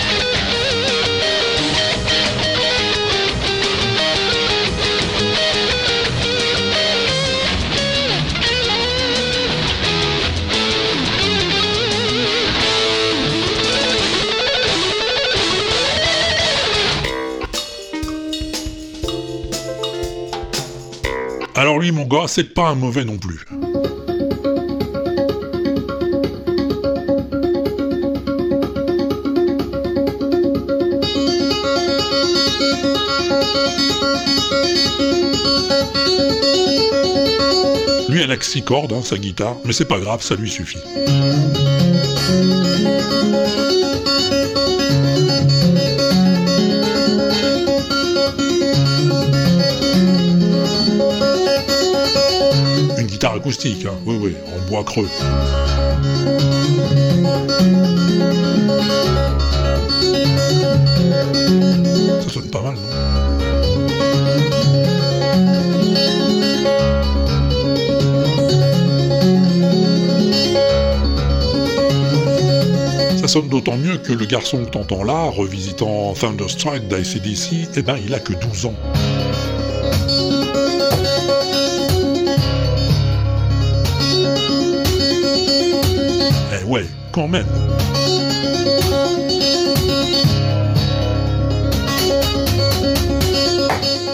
Alors 21.59 21.77
lui, 21.77 21.91
mon 21.91 22.05
gars, 22.05 22.23
c'est 22.27 22.53
pas 22.53 22.69
un 22.69 22.75
mauvais 22.75 23.03
non 23.03 23.17
plus. 23.17 23.45
Lui, 38.07 38.21
elle 38.21 38.31
a 38.31 38.37
que 38.37 38.45
six 38.45 38.61
cordes, 38.61 38.93
hein, 38.93 39.01
sa 39.03 39.17
guitare, 39.17 39.57
mais 39.65 39.73
c'est 39.73 39.83
pas 39.83 39.99
grave, 39.99 40.23
ça 40.23 40.35
lui 40.35 40.49
suffit. 40.49 40.79
Hein, 53.49 53.97
oui, 54.05 54.15
oui, 54.21 54.35
en 54.45 54.69
bois 54.69 54.83
creux. 54.83 55.07
Ça 62.21 62.29
sonne 62.29 62.51
pas 62.51 62.61
mal, 62.61 62.75
non? 62.75 62.81
Ça 73.17 73.27
sonne 73.27 73.49
d'autant 73.49 73.77
mieux 73.77 73.97
que 73.97 74.13
le 74.13 74.25
garçon 74.25 74.63
que 74.65 74.69
t'entends 74.69 75.03
là, 75.03 75.23
revisitant 75.23 76.13
Thunderstruck 76.13 76.87
d'ICDC, 76.87 77.69
eh 77.75 77.81
ben 77.81 77.97
il 78.05 78.13
a 78.13 78.19
que 78.19 78.33
12 78.33 78.67
ans. 78.67 78.75
Quand 87.11 87.27
même. 87.27 87.45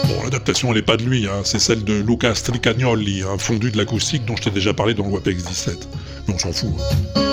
Bon, 0.08 0.22
l'adaptation 0.24 0.70
elle 0.72 0.78
est 0.78 0.82
pas 0.82 0.96
de 0.96 1.02
lui, 1.04 1.26
hein, 1.26 1.40
c'est 1.44 1.58
celle 1.58 1.84
de 1.84 1.94
Luca 1.94 2.34
Stricagnoli, 2.34 3.22
un 3.22 3.38
fondu 3.38 3.70
de 3.70 3.76
l'acoustique 3.76 4.24
dont 4.24 4.36
je 4.36 4.42
t'ai 4.42 4.50
déjà 4.50 4.72
parlé 4.74 4.94
dans 4.94 5.04
le 5.04 5.10
WAPEX 5.10 5.44
17. 5.44 5.88
Mais 6.28 6.34
on 6.34 6.38
s'en 6.38 6.52
fout. 6.52 6.70
hein. 7.16 7.25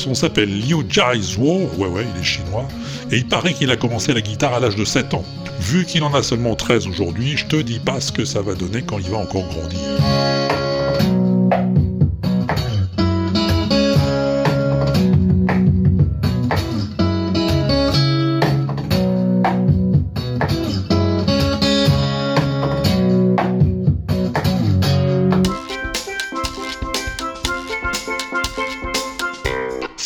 Garçon 0.00 0.14
s'appelle 0.14 0.48
Liu 0.48 0.82
Jaizuo, 0.88 1.68
ouais 1.76 1.86
ouais, 1.86 2.06
il 2.14 2.20
est 2.20 2.24
chinois, 2.24 2.66
et 3.10 3.18
il 3.18 3.26
paraît 3.26 3.52
qu'il 3.52 3.70
a 3.70 3.76
commencé 3.76 4.14
la 4.14 4.22
guitare 4.22 4.54
à 4.54 4.60
l'âge 4.60 4.76
de 4.76 4.84
7 4.86 5.12
ans. 5.12 5.24
Vu 5.58 5.84
qu'il 5.84 6.02
en 6.04 6.14
a 6.14 6.22
seulement 6.22 6.54
13 6.54 6.86
aujourd'hui, 6.86 7.36
je 7.36 7.44
te 7.44 7.56
dis 7.56 7.80
pas 7.80 8.00
ce 8.00 8.10
que 8.10 8.24
ça 8.24 8.40
va 8.40 8.54
donner 8.54 8.80
quand 8.80 8.98
il 8.98 9.10
va 9.10 9.18
encore 9.18 9.46
grandir. 9.48 9.78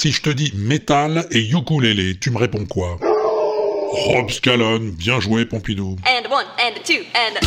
Si 0.05 0.13
je 0.13 0.21
te 0.21 0.29
dis 0.29 0.53
métal 0.55 1.27
et 1.31 1.41
ukulélé, 1.49 2.19
tu 2.21 2.31
me 2.31 2.37
réponds 2.37 2.67
quoi? 2.67 2.99
Rob 3.01 4.31
Scallon, 4.31 4.93
bien 4.99 5.19
joué 5.19 5.47
Pompidou. 5.47 5.97
And 6.07 6.31
one, 6.31 6.45
and 6.59 6.75
two, 6.85 7.01
and. 7.15 7.41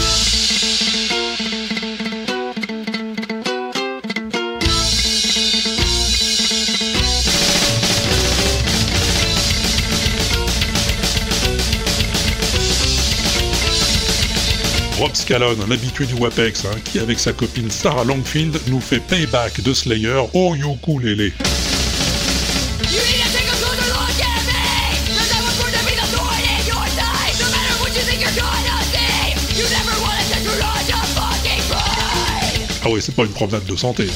Rob 14.98 15.14
Scallon, 15.14 15.58
un 15.62 15.70
habitué 15.70 16.08
du 16.08 16.16
WAPEX, 16.16 16.66
hein, 16.66 16.70
qui 16.86 16.98
avec 16.98 17.20
sa 17.20 17.34
copine 17.34 17.70
Sarah 17.70 18.04
Longfield 18.04 18.60
nous 18.70 18.82
fait 18.82 19.00
payback 19.00 19.62
de 19.62 19.76
Slayer 19.76 20.24
au 20.34 20.56
ukulélé. 20.56 21.34
Ouais, 32.98 33.02
c'est 33.02 33.16
pas 33.16 33.24
une 33.24 33.32
promenade 33.32 33.66
de 33.66 33.76
santé. 33.76 34.08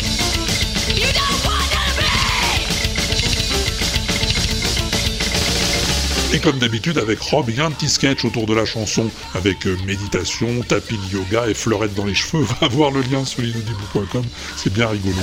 Et 6.34 6.40
comme 6.40 6.60
d'habitude 6.60 6.98
avec 6.98 7.20
Rob, 7.20 7.46
il 7.50 7.58
y 7.58 7.60
a 7.60 7.66
un 7.66 7.72
petit 7.72 7.90
sketch 7.90 8.24
autour 8.24 8.46
de 8.46 8.54
la 8.54 8.66
chanson, 8.66 9.10
avec 9.36 9.68
euh, 9.68 9.78
méditation, 9.86 10.62
tapis 10.68 10.98
de 10.98 11.18
yoga 11.18 11.48
et 11.48 11.54
fleurettes 11.54 11.94
dans 11.94 12.06
les 12.06 12.16
cheveux. 12.16 12.46
Va 12.62 12.68
voir 12.70 12.92
le 12.92 13.02
lien 13.02 13.26
sur 13.26 13.42
l'inaudible.com, 13.42 14.24
c'est 14.56 14.74
bien 14.74 14.88
rigolo. 14.88 15.18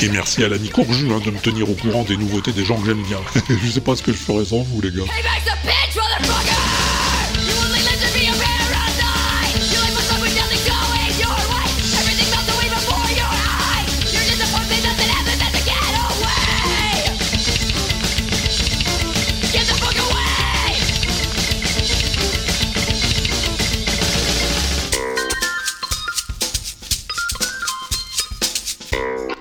Et 0.00 0.08
merci 0.10 0.44
à 0.44 0.48
l'ami 0.48 0.68
Courju 0.68 1.12
hein, 1.12 1.20
de 1.24 1.30
me 1.32 1.38
tenir 1.38 1.68
au 1.68 1.74
courant 1.74 2.04
des 2.04 2.16
nouveautés 2.16 2.52
des 2.52 2.64
gens 2.64 2.80
que 2.80 2.86
j'aime 2.86 3.02
bien. 3.02 3.18
je 3.48 3.70
sais 3.70 3.80
pas 3.80 3.96
ce 3.96 4.02
que 4.02 4.12
je 4.12 4.18
ferais 4.18 4.44
sans 4.44 4.62
vous 4.62 4.80
les 4.80 4.92
gars. 4.92 5.02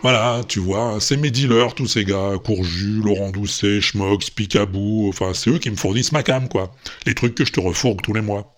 Voilà, 0.09 0.41
tu 0.47 0.59
vois, 0.59 0.99
c'est 1.01 1.17
mes 1.17 1.31
dealers, 1.31 1.75
tous 1.75 1.85
ces 1.85 2.05
gars, 2.05 2.31
Courju, 2.41 3.01
Laurent 3.03 3.29
Doucet, 3.29 3.81
Schmox, 3.81 4.29
Picaboo, 4.29 5.09
enfin 5.09 5.33
c'est 5.33 5.49
eux 5.49 5.57
qui 5.57 5.69
me 5.69 5.75
fournissent 5.75 6.13
ma 6.13 6.23
cam, 6.23 6.47
quoi. 6.47 6.73
Les 7.05 7.13
trucs 7.13 7.35
que 7.35 7.43
je 7.43 7.51
te 7.51 7.59
refourgue 7.59 8.01
tous 8.01 8.13
les 8.13 8.21
mois. 8.21 8.55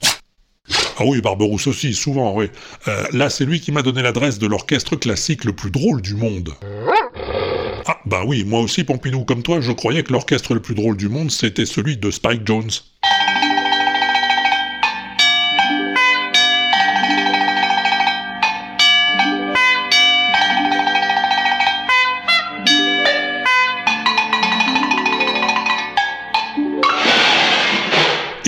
Ah 1.00 1.06
oui, 1.08 1.22
Barberousse 1.22 1.66
aussi, 1.66 1.96
souvent, 1.96 2.36
oui. 2.36 2.52
Euh, 2.88 3.04
là, 3.14 3.32
c'est 3.32 3.46
lui 3.46 3.60
qui 3.62 3.72
m'a 3.72 3.82
donné 3.82 4.04
l'adresse 4.04 4.38
de 4.38 4.46
l'orchestre 4.46 4.96
classique 4.96 5.44
le 5.44 5.54
plus 5.54 5.72
drôle 5.72 6.04
du 6.04 6.14
monde. 6.14 6.54
Ah, 7.88 7.98
bah 8.06 8.22
oui, 8.28 8.44
moi 8.44 8.60
aussi, 8.60 8.84
Pompidou, 8.84 9.26
comme 9.26 9.42
toi, 9.42 9.60
je 9.60 9.72
croyais 9.72 10.04
que 10.04 10.14
l'orchestre 10.14 10.54
le 10.54 10.60
plus 10.60 10.76
drôle 10.76 10.98
du 10.98 11.10
monde, 11.10 11.32
c'était 11.32 11.66
celui 11.66 11.98
de 11.98 12.12
Spike 12.12 12.46
Jones. 12.46 12.70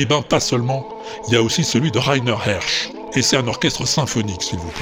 Et 0.01 0.05
bien, 0.05 0.23
pas 0.23 0.39
seulement. 0.39 0.83
Il 1.27 1.35
y 1.35 1.37
a 1.37 1.43
aussi 1.43 1.63
celui 1.63 1.91
de 1.91 1.99
Rainer 1.99 2.33
Hersch. 2.43 2.89
Et 3.13 3.21
c'est 3.21 3.37
un 3.37 3.47
orchestre 3.47 3.85
symphonique, 3.85 4.41
s'il 4.41 4.57
vous 4.57 4.69
plaît. 4.69 4.81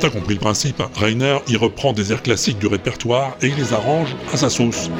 T'as 0.00 0.10
compris 0.10 0.34
le 0.34 0.40
principe, 0.40 0.82
Rainer 0.96 1.38
y 1.46 1.56
reprend 1.56 1.92
des 1.92 2.10
airs 2.10 2.24
classiques 2.24 2.58
du 2.58 2.66
répertoire 2.66 3.36
et 3.40 3.46
il 3.46 3.54
les 3.54 3.72
arrange 3.72 4.16
à 4.32 4.36
sa 4.36 4.50
sauce. 4.50 4.90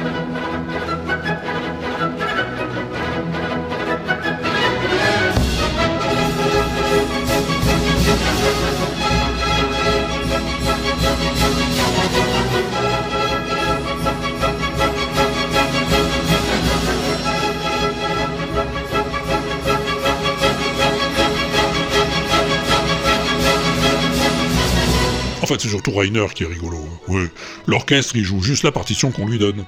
Surtout 25.87 25.99
Rainer 25.99 26.25
qui 26.33 26.43
est 26.43 26.47
rigolo. 26.47 26.77
hein. 26.77 26.99
Oui, 27.07 27.27
l'orchestre, 27.65 28.15
il 28.15 28.23
joue 28.23 28.41
juste 28.41 28.63
la 28.63 28.71
partition 28.71 29.11
qu'on 29.11 29.25
lui 29.25 29.39
donne. 29.39 29.63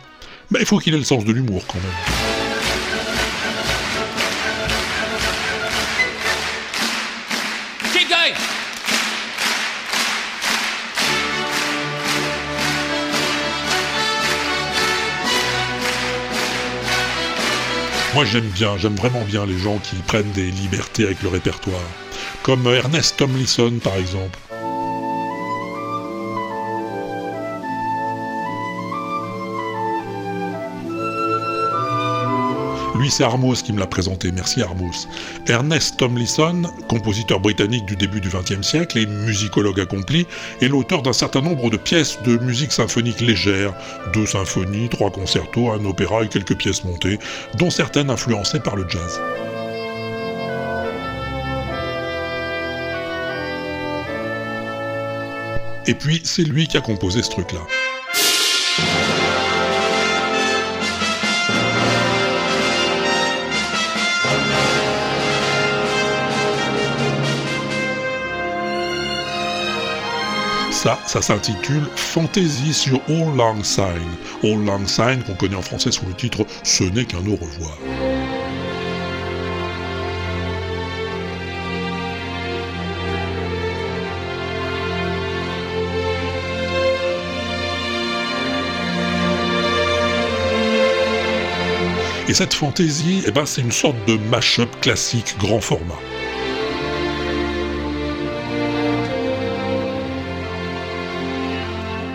Mais 0.52 0.60
il 0.62 0.66
faut 0.66 0.80
qu'il 0.80 0.94
ait 0.94 0.98
le 0.98 1.04
sens 1.04 1.24
de 1.26 1.32
l'humour 1.32 1.64
quand 1.68 1.76
même. 1.76 1.86
Moi 18.16 18.26
j'aime 18.26 18.50
bien, 18.50 18.76
j'aime 18.78 18.96
vraiment 18.96 19.22
bien 19.22 19.46
les 19.46 19.58
gens 19.58 19.78
qui 19.78 19.96
prennent 20.08 20.32
des 20.32 20.50
libertés 20.50 21.06
avec 21.06 21.22
le 21.22 21.30
répertoire. 21.30 21.80
Comme 22.42 22.66
Ernest 22.68 23.18
Tomlinson 23.18 23.74
par 23.82 23.96
exemple. 23.96 24.38
Lui, 33.00 33.10
c'est 33.10 33.24
Armos 33.24 33.56
qui 33.64 33.72
me 33.72 33.80
l'a 33.80 33.88
présenté. 33.88 34.30
Merci 34.34 34.62
Armos. 34.62 35.08
Ernest 35.48 35.96
Tomlinson, 35.96 36.64
compositeur 36.90 37.40
britannique 37.40 37.86
du 37.86 37.96
début 37.96 38.20
du 38.20 38.28
XXe 38.28 38.62
siècle 38.62 38.98
et 38.98 39.06
musicologue 39.06 39.80
accompli, 39.80 40.28
est 40.62 40.68
l'auteur 40.68 41.02
d'un 41.02 41.14
certain 41.14 41.40
nombre 41.40 41.70
de 41.70 41.78
pièces 41.78 42.22
de 42.24 42.38
musique 42.40 42.74
symphonique 42.74 43.22
légère, 43.22 43.74
deux 44.14 44.26
symphonies, 44.26 44.90
trois 44.90 45.12
concertos, 45.12 45.72
un 45.72 45.86
opéra 45.86 46.24
et 46.24 46.28
quelques 46.28 46.58
pièces 46.58 46.84
montées, 46.84 47.20
dont 47.58 47.70
certaines 47.70 48.10
influencées 48.10 48.60
par 48.60 48.76
le 48.76 48.86
jazz. 48.90 49.22
Et 55.88 55.94
puis, 55.94 56.22
c'est 56.26 56.44
lui 56.44 56.68
qui 56.68 56.76
a 56.76 56.82
composé 56.82 57.24
ce 57.24 57.30
truc-là. 57.30 57.62
Ça, 70.82 70.98
ça 71.06 71.22
s'intitule 71.22 71.84
Fantaisie 71.98 72.74
sur 72.74 73.02
All 73.10 73.36
Lang 73.36 73.66
Syne. 73.66 73.84
All 74.44 74.64
Lang 74.64 74.88
Syne 74.88 75.22
qu'on 75.28 75.36
connaît 75.36 75.58
en 75.58 75.62
français 75.62 75.92
sous 75.92 76.06
le 76.06 76.14
titre 76.14 76.46
Ce 76.64 76.86
n'est 76.86 77.04
qu'un 77.04 77.18
au 77.18 77.36
revoir. 77.36 77.78
Et 92.30 92.34
cette 92.34 92.54
fantaisie, 92.54 93.24
eh 93.28 93.32
ben, 93.32 93.46
c'est 93.46 93.60
une 93.60 93.74
sorte 93.74 93.98
de 94.08 94.16
mash-up 94.30 94.70
classique 94.80 95.36
grand 95.40 95.60
format. 95.60 96.00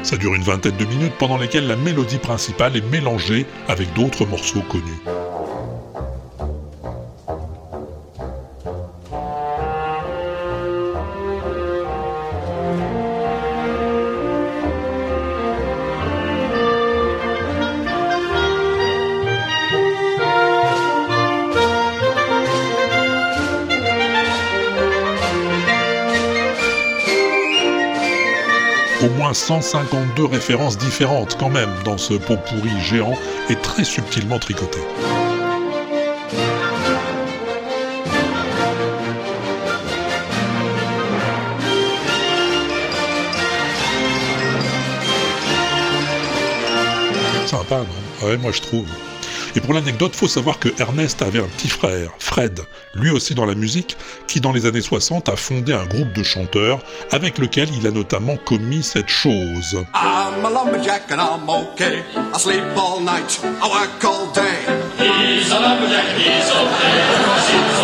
Ça 0.05 0.19
dure 0.19 0.35
une 0.35 0.43
vingtaine 0.43 0.77
de 0.77 0.85
minutes 0.85 1.14
pendant 1.19 1.38
lesquelles 1.38 1.67
la 1.67 1.77
mélodie 1.77 2.19
principale 2.19 2.77
est 2.77 2.87
mélangée 2.93 3.47
avec 3.69 3.90
d'autres 3.95 4.27
morceaux 4.27 4.61
connus. 4.61 5.24
Au 29.05 29.09
moins 29.19 29.35
152 29.35 30.25
références 30.25 30.79
différentes 30.79 31.37
quand 31.38 31.51
même 31.51 31.69
dans 31.85 31.99
ce 31.99 32.14
pot 32.14 32.38
pourri 32.38 32.71
géant 32.81 33.12
et 33.51 33.57
très 33.57 33.85
subtilement 33.85 34.38
tricoté. 34.38 34.79
Sympa, 47.45 47.81
non? 47.81 48.27
Ouais, 48.27 48.38
moi 48.38 48.53
je 48.53 48.62
trouve. 48.62 48.87
Et 49.57 49.61
pour 49.61 49.73
l'anecdote, 49.73 50.17
faut 50.17 50.27
savoir 50.27 50.59
que 50.59 50.69
Ernest 50.81 51.23
avait 51.23 51.38
un 51.38 51.47
petit 51.47 51.69
frère, 51.69 52.11
Fred, 52.19 52.61
lui 52.95 53.11
aussi 53.11 53.35
dans 53.35 53.47
la 53.47 53.55
musique, 53.55 53.97
qui 54.27 54.40
dans 54.40 54.53
les 54.53 54.67
années 54.67 54.81
60 54.81 55.29
a 55.29 55.37
fondé 55.37 55.73
un 55.73 55.87
groupe 55.87 56.12
de 56.12 56.25
chanteurs 56.25 56.81
avec 57.12 57.38
lequel 57.38 57.69
il 57.73 57.87
a 57.87 57.93
notamment 57.93 58.37
commis 58.37 58.83
cette 58.83 59.09
chose. 59.09 59.77
I'm 59.95 60.45
a 60.45 60.51
lumberjack 60.51 61.11
and 61.12 61.21
I'm 61.21 61.49
okay. 61.49 62.03
I 62.17 62.38
sleep 62.38 62.64
all 62.77 63.01
night, 63.01 63.40
I 63.62 63.69
work 63.69 64.05
all 64.05 64.33
day. 64.33 64.59
He's 64.99 65.53
a 65.53 65.61
lumberjack, 65.61 66.17
he's 66.19 66.51
okay. 66.51 67.84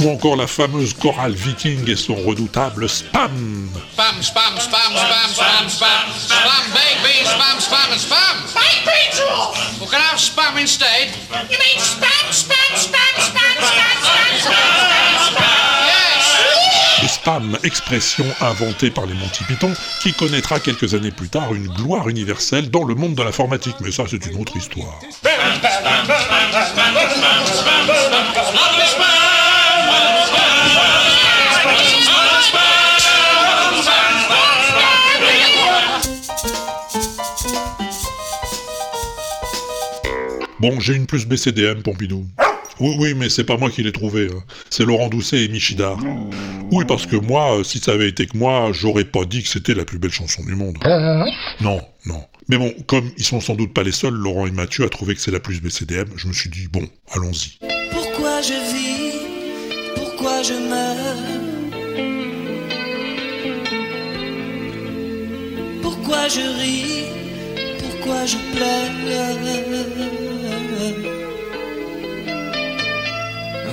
Ou 0.00 0.08
encore 0.08 0.36
la 0.36 0.46
fameuse 0.46 0.94
chorale 0.94 1.32
viking 1.32 1.88
et 1.88 1.96
son 1.96 2.14
redoutable 2.14 2.88
Spam. 2.88 3.68
Spam, 3.92 4.22
spam, 4.22 4.56
spam, 4.58 4.92
spam, 4.96 5.30
spam, 5.34 5.68
spam. 5.68 6.06
Spam, 6.16 6.64
baked 6.72 7.02
beans, 7.04 7.28
spam, 7.28 7.60
spam, 7.60 7.98
spam. 7.98 8.36
Baked 8.54 8.84
beans, 8.86 9.20
Rolf! 9.28 9.80
We 9.80 9.86
can 9.88 10.00
have 10.00 10.18
spam 10.18 10.56
instead. 10.58 11.08
You 11.50 11.58
mean 11.58 11.78
spam, 11.78 12.30
spam, 12.30 12.72
spam, 12.76 13.14
spam, 13.28 13.56
spam, 13.60 13.96
spam, 14.00 14.32
spam, 14.40 14.72
spam, 14.80 15.12
spam? 15.28 15.60
Yes! 15.86 17.02
Le 17.02 17.08
spam, 17.08 17.58
expression 17.62 18.24
inventée 18.40 18.90
par 18.90 19.04
les 19.04 19.14
Monty 19.14 19.44
Python, 19.44 19.72
qui 20.02 20.14
connaîtra 20.14 20.60
quelques 20.60 20.94
années 20.94 21.10
plus 21.10 21.28
tard 21.28 21.54
une 21.54 21.66
gloire 21.68 22.08
universelle 22.08 22.70
dans 22.70 22.84
le 22.84 22.94
monde 22.94 23.14
de 23.14 23.22
l'informatique. 23.22 23.76
Mais 23.80 23.92
ça, 23.92 24.04
c'est 24.08 24.24
une 24.26 24.40
autre 24.40 24.56
histoire. 24.56 24.98
Bon, 40.60 40.78
j'ai 40.78 40.94
une 40.94 41.06
plus 41.06 41.26
BCDM, 41.26 41.82
Pompidou. 41.82 42.26
Oui, 42.80 42.94
oui, 42.98 43.14
mais 43.14 43.28
c'est 43.28 43.44
pas 43.44 43.56
moi 43.56 43.70
qui 43.70 43.82
l'ai 43.82 43.92
trouvé. 43.92 44.26
hein. 44.32 44.42
C'est 44.70 44.84
Laurent 44.84 45.08
Doucet 45.08 45.44
et 45.44 45.48
Michidar. 45.48 45.98
Oui, 46.70 46.84
parce 46.86 47.06
que 47.06 47.16
moi, 47.16 47.58
euh, 47.58 47.64
si 47.64 47.78
ça 47.78 47.92
avait 47.92 48.08
été 48.08 48.26
que 48.26 48.36
moi, 48.36 48.70
j'aurais 48.72 49.04
pas 49.04 49.24
dit 49.24 49.42
que 49.42 49.48
c'était 49.48 49.74
la 49.74 49.84
plus 49.84 49.98
belle 49.98 50.12
chanson 50.12 50.42
du 50.44 50.54
monde. 50.54 50.78
Non, 51.60 51.80
non. 52.06 52.24
Mais 52.48 52.58
bon, 52.58 52.74
comme 52.86 53.10
ils 53.16 53.24
sont 53.24 53.40
sans 53.40 53.54
doute 53.54 53.72
pas 53.74 53.82
les 53.82 53.92
seuls, 53.92 54.14
Laurent 54.14 54.46
et 54.46 54.50
Mathieu 54.50 54.84
a 54.84 54.88
trouvé 54.88 55.14
que 55.14 55.20
c'est 55.20 55.30
la 55.30 55.40
plus 55.40 55.60
BCDM, 55.60 56.06
je 56.16 56.26
me 56.28 56.32
suis 56.32 56.50
dit, 56.50 56.68
bon, 56.70 56.86
allons-y. 57.12 57.58
Pourquoi 57.90 58.40
je 58.42 58.54
vis 58.74 59.94
Pourquoi 59.94 60.42
je 60.42 60.54
meurs? 60.68 60.96
Pourquoi 65.82 66.28
je 66.28 66.40
ris 66.60 67.04
Pourquoi 67.78 68.26
je 68.26 68.36
pleure? 68.54 70.29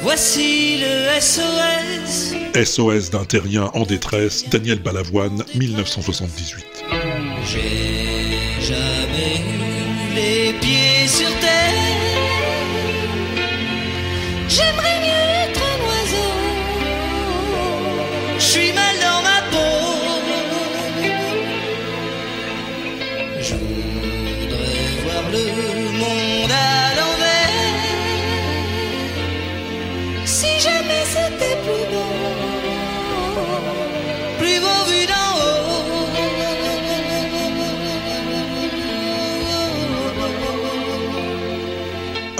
Voici 0.02 0.80
le 0.80 1.20
SOS. 1.20 2.34
SOS 2.56 3.12
d'un 3.12 3.26
terrien 3.26 3.70
en 3.74 3.84
détresse, 3.84 4.50
Daniel 4.50 4.80
Balavoine, 4.80 5.44
1978. 5.56 6.66
J'ai 7.46 8.62
jamais 8.62 9.42
eu 9.42 10.16
les 10.16 10.54
pieds 10.60 11.08
sur 11.08 11.30
terre. 11.40 11.74
J'aimerais 14.50 14.97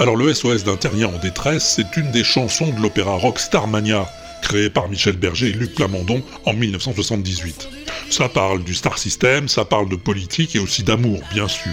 Alors 0.00 0.14
le 0.14 0.32
SOS 0.32 0.62
d'un 0.62 0.76
terrien 0.76 1.08
en 1.08 1.18
détresse, 1.18 1.74
c'est 1.74 1.96
une 1.96 2.12
des 2.12 2.22
chansons 2.22 2.72
de 2.72 2.80
l'opéra 2.80 3.14
rock 3.14 3.40
Starmania, 3.40 4.08
créé 4.42 4.70
par 4.70 4.88
Michel 4.88 5.16
Berger 5.16 5.48
et 5.48 5.52
Luc 5.52 5.74
Plamondon 5.74 6.22
en 6.44 6.52
1978. 6.52 7.68
Ça 8.08 8.28
parle 8.28 8.62
du 8.62 8.74
star 8.74 8.96
system, 8.96 9.48
ça 9.48 9.64
parle 9.64 9.88
de 9.88 9.96
politique 9.96 10.54
et 10.54 10.60
aussi 10.60 10.84
d'amour, 10.84 11.20
bien 11.32 11.48
sûr. 11.48 11.72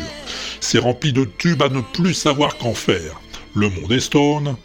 C'est 0.60 0.80
rempli 0.80 1.14
de 1.14 1.26
tubes 1.26 1.62
à 1.62 1.70
ne 1.70 1.82
plus 1.82 2.16
savoir 2.16 2.58
qu'en 2.58 2.74
faire. 2.74 3.22
Le 3.54 3.70
monde 3.70 3.92
est 3.92 4.00
stone, 4.00 4.56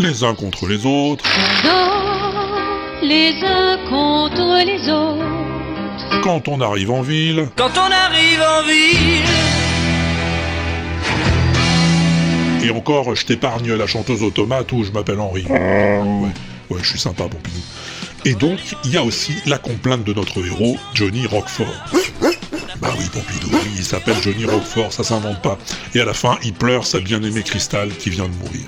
les 0.00 0.24
uns 0.24 0.34
contre 0.34 0.66
les 0.66 0.84
autres, 0.86 1.24
les 3.00 3.32
uns 3.44 3.78
contre 3.88 4.64
les 4.66 4.90
autres. 4.90 5.49
Quand 6.22 6.48
on 6.48 6.60
arrive 6.60 6.90
en 6.90 7.02
ville, 7.02 7.48
Quand 7.56 7.72
on 7.76 7.90
arrive 7.90 8.40
en 8.40 8.62
ville, 8.66 9.60
et 12.62 12.70
encore, 12.70 13.14
je 13.14 13.24
t'épargne 13.24 13.72
la 13.72 13.86
chanteuse 13.86 14.22
automate 14.22 14.70
ou 14.72 14.84
je 14.84 14.90
m'appelle 14.90 15.18
Henri. 15.18 15.44
Ouais, 15.48 16.00
ouais, 16.68 16.78
je 16.82 16.88
suis 16.88 16.98
sympa, 16.98 17.24
Pompidou. 17.24 17.60
Et 18.26 18.34
donc, 18.34 18.58
il 18.84 18.90
y 18.92 18.96
a 18.98 19.02
aussi 19.02 19.34
la 19.46 19.56
complainte 19.56 20.04
de 20.04 20.12
notre 20.12 20.44
héros, 20.44 20.76
Johnny 20.94 21.26
Roquefort. 21.26 21.66
Bah 22.80 22.92
oui, 22.98 23.04
Pompidou, 23.12 23.48
oui, 23.52 23.70
il 23.78 23.84
s'appelle 23.84 24.16
Johnny 24.22 24.44
Roquefort, 24.44 24.92
ça 24.92 25.04
s'invente 25.04 25.40
pas. 25.40 25.58
Et 25.94 26.00
à 26.00 26.04
la 26.04 26.14
fin, 26.14 26.38
il 26.44 26.52
pleure 26.52 26.84
sa 26.86 27.00
bien-aimée 27.00 27.42
Cristal 27.42 27.88
qui 27.96 28.10
vient 28.10 28.28
de 28.28 28.34
mourir. 28.34 28.66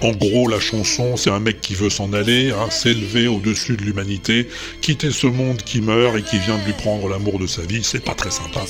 En 0.00 0.12
gros, 0.12 0.46
la 0.48 0.60
chanson, 0.60 1.16
c'est 1.16 1.30
un 1.30 1.40
mec 1.40 1.60
qui 1.60 1.74
veut 1.74 1.90
s'en 1.90 2.12
aller, 2.12 2.50
hein, 2.52 2.70
s'élever 2.70 3.26
au-dessus 3.26 3.76
de 3.76 3.82
l'humanité, 3.82 4.48
quitter 4.80 5.10
ce 5.10 5.26
monde 5.26 5.60
qui 5.62 5.80
meurt 5.80 6.16
et 6.16 6.22
qui 6.22 6.38
vient 6.38 6.56
de 6.56 6.64
lui 6.64 6.72
prendre 6.72 7.08
l'amour 7.08 7.38
de 7.40 7.46
sa 7.48 7.62
vie, 7.62 7.82
c'est 7.82 8.04
pas 8.04 8.14
très 8.14 8.30
sympa. 8.30 8.60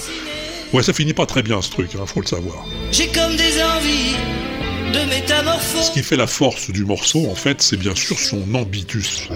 Ouais, 0.73 0.83
ça 0.83 0.93
finit 0.95 1.13
pas 1.13 1.27
très 1.27 1.43
bien 1.43 1.61
ce 1.61 1.71
truc, 1.71 1.91
hein, 1.97 2.07
faut 2.07 2.21
le 2.23 2.27
savoir. 2.27 2.65
j'ai 2.93 3.09
comme 3.09 3.37
des 3.37 3.63
envies 3.63 4.17
de 4.95 5.01
Ce 5.01 5.07
métamorphose. 5.21 5.91
qui 5.91 6.03
fait 6.03 6.17
la 6.17 6.27
force 6.27 6.71
du 6.71 6.87
morceau, 6.87 7.27
en 7.31 7.35
fait, 7.35 7.61
c'est 7.61 7.77
bien 7.77 7.95
sûr 7.95 8.19
son 8.19 8.43
ambitus. 8.55 9.29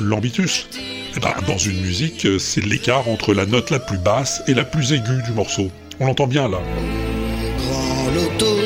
L'ambitus 0.00 0.68
Eh 1.16 1.20
ben, 1.20 1.34
Dans 1.48 1.58
une 1.58 1.80
musique, 1.80 2.24
euh, 2.24 2.38
c'est 2.38 2.64
l'écart 2.64 3.08
entre 3.08 3.34
la 3.34 3.46
note 3.46 3.70
la 3.70 3.80
plus 3.80 3.98
basse 3.98 4.42
et 4.46 4.54
la 4.54 4.64
plus 4.64 4.92
aiguë 4.92 5.22
du 5.26 5.32
morceau. 5.32 5.70
On 5.98 6.06
l'entend 6.06 6.28
bien 6.28 6.48
là. 6.48 6.60
Grand 7.58 8.10
loto 8.14 8.63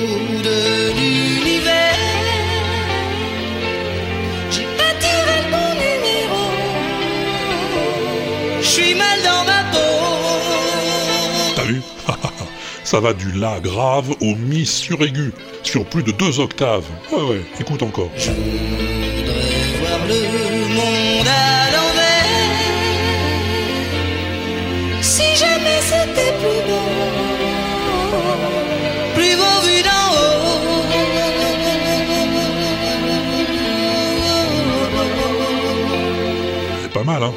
Ça 12.99 13.03
va 13.03 13.13
du 13.13 13.31
La 13.31 13.61
grave 13.61 14.11
au 14.21 14.35
Mi 14.35 14.67
suraigu, 14.67 15.33
sur 15.63 15.85
plus 15.85 16.03
de 16.03 16.11
deux 16.11 16.41
octaves. 16.41 16.85
Ouais, 17.13 17.23
ouais, 17.23 17.43
écoute 17.61 17.81
encore. 17.81 18.11
Je 18.17 18.33
voudrais 18.33 19.79
voir 19.79 20.01
le 20.09 20.15
monde 20.75 21.29
à 21.29 21.71
l'envers. 21.71 22.27
Si 25.01 25.23
jamais 25.37 25.81
c'était 25.81 26.33
plus 26.41 26.61
beau, 26.67 26.89
plus 29.15 29.37
beau 29.37 29.61
vu 29.65 29.81
d'en 29.85 30.07
haut. 30.17 30.59
C'est 36.83 36.93
pas 36.93 37.05
mal, 37.05 37.23
hein 37.23 37.33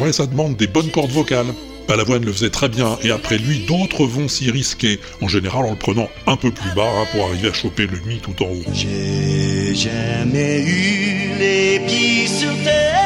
Ouais, 0.00 0.12
ça 0.12 0.26
demande 0.26 0.56
des 0.56 0.66
bonnes 0.66 0.90
cordes 0.90 1.10
vocales. 1.10 1.52
Balavoine 1.86 2.24
le 2.24 2.32
faisait 2.32 2.48
très 2.50 2.70
bien, 2.70 2.96
et 3.02 3.10
après 3.10 3.36
lui, 3.36 3.66
d'autres 3.66 4.06
vont 4.06 4.28
s'y 4.28 4.50
risquer, 4.50 4.98
en 5.20 5.28
général 5.28 5.66
en 5.66 5.70
le 5.70 5.76
prenant 5.76 6.08
un 6.26 6.36
peu 6.36 6.50
plus 6.50 6.70
bas 6.74 6.88
hein, 6.88 7.04
pour 7.12 7.26
arriver 7.26 7.48
à 7.48 7.52
choper 7.52 7.86
le 7.86 7.98
mi 8.06 8.18
tout 8.18 8.42
en 8.42 8.46
haut. 8.46 8.62
J'ai 8.72 9.74
jamais 9.74 10.62
eu 10.62 11.38
les 11.38 11.80
pieds 11.86 12.26
sur 12.28 12.48
terre. 12.64 12.96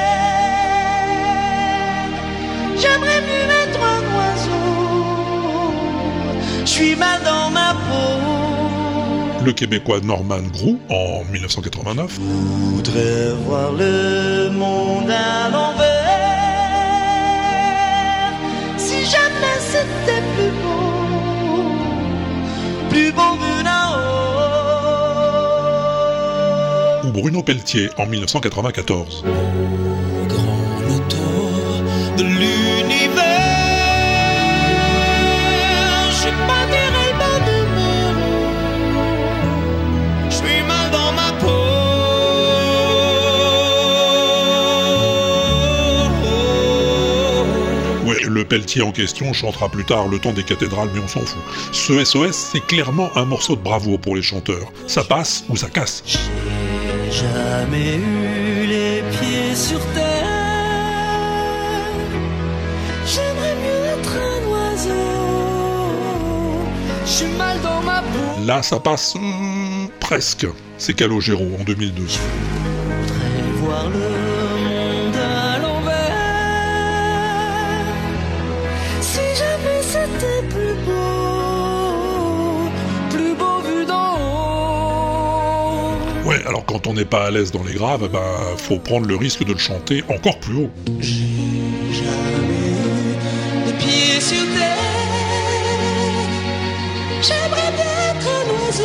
J'aimerais 2.77 3.23
mieux 3.23 3.51
être 3.65 3.81
un 3.83 4.03
oiseau. 4.17 4.53
Je 6.65 6.71
suis 6.71 6.95
mal 6.95 7.23
dans 7.25 7.51
ma 7.51 7.73
peau. 7.73 9.45
Le 9.45 9.53
Québécois 9.53 10.01
Norman 10.01 10.43
Grou, 10.53 10.79
en 10.91 11.25
1989, 11.33 12.19
voudrais 12.21 13.33
voir 13.47 13.73
le 13.73 14.51
monde 14.51 15.11
à 15.11 15.49
l'envers. 15.51 15.94
C'était 20.07 20.23
plus 20.37 20.53
beau, 20.63 21.63
plus 22.91 23.13
beau 23.13 23.35
vu 23.37 23.63
d'en 23.65 23.85
haut. 23.95 24.25
ou 27.05 27.11
Bruno 27.13 27.43
Pelletier, 27.43 27.91
en 27.99 28.07
1994. 28.07 29.25
Le 48.45 48.49
Pelletier 48.49 48.83
en 48.83 48.93
question 48.93 49.33
chantera 49.33 49.71
plus 49.71 49.85
tard 49.85 50.07
le 50.07 50.19
temps 50.19 50.33
des 50.33 50.43
cathédrales, 50.43 50.91
mais 50.95 51.01
on 51.01 51.09
s'en 51.09 51.21
fout. 51.21 51.41
Ce 51.73 52.05
SOS, 52.05 52.51
c'est 52.53 52.61
clairement 52.61 53.11
un 53.17 53.25
morceau 53.25 53.57
de 53.57 53.63
bravoure 53.63 53.99
pour 53.99 54.17
les 54.17 54.23
chanteurs. 54.23 54.71
Ça 54.87 55.03
passe 55.03 55.45
ou 55.49 55.57
ça 55.57 55.71
casse. 55.71 56.03
J'ai 56.05 56.19
jamais 57.11 57.97
eu 57.97 58.67
les 58.67 59.03
pieds 59.13 59.55
sur 59.55 59.81
terre. 59.95 60.27
J'aimerais 63.07 63.57
mieux 63.57 63.85
être 63.99 64.13
un 64.15 64.47
oiseau. 64.51 64.91
Je 67.07 67.11
suis 67.11 67.39
mal 67.39 67.59
dans 67.63 67.81
ma 67.81 68.03
peau. 68.03 68.45
Là, 68.45 68.63
ça 68.63 68.79
passe 68.79 69.15
hum, 69.15 69.89
presque. 70.01 70.47
C'est 70.77 70.93
Calogero 70.93 71.49
en 71.59 71.65
2002. 71.65 72.03
voudrais 72.03 73.53
voir 73.63 73.89
le 73.89 74.24
quand 86.75 86.89
on 86.89 86.95
n'est 86.95 87.05
pas 87.05 87.27
à 87.27 87.31
l'aise 87.31 87.53
dans 87.53 87.63
les 87.63 87.75
graves, 87.75 88.09
ben, 88.09 88.19
faut 88.57 88.81
prendre 88.81 89.07
le 89.07 89.15
risque 89.15 89.45
de 89.45 89.53
le 89.53 89.59
chanter 89.61 90.03
encore 90.09 90.41
plus 90.41 90.57
haut. 90.57 90.71
Jamais 91.01 91.21
eu 92.69 93.67
les 93.67 93.73
pieds 93.75 94.21
sur 94.21 94.45
terre. 94.57 94.77
J'aimerais 97.23 97.71
bien 97.77 97.93
être 98.11 98.27
un 98.27 98.67
oiseau. 98.67 98.83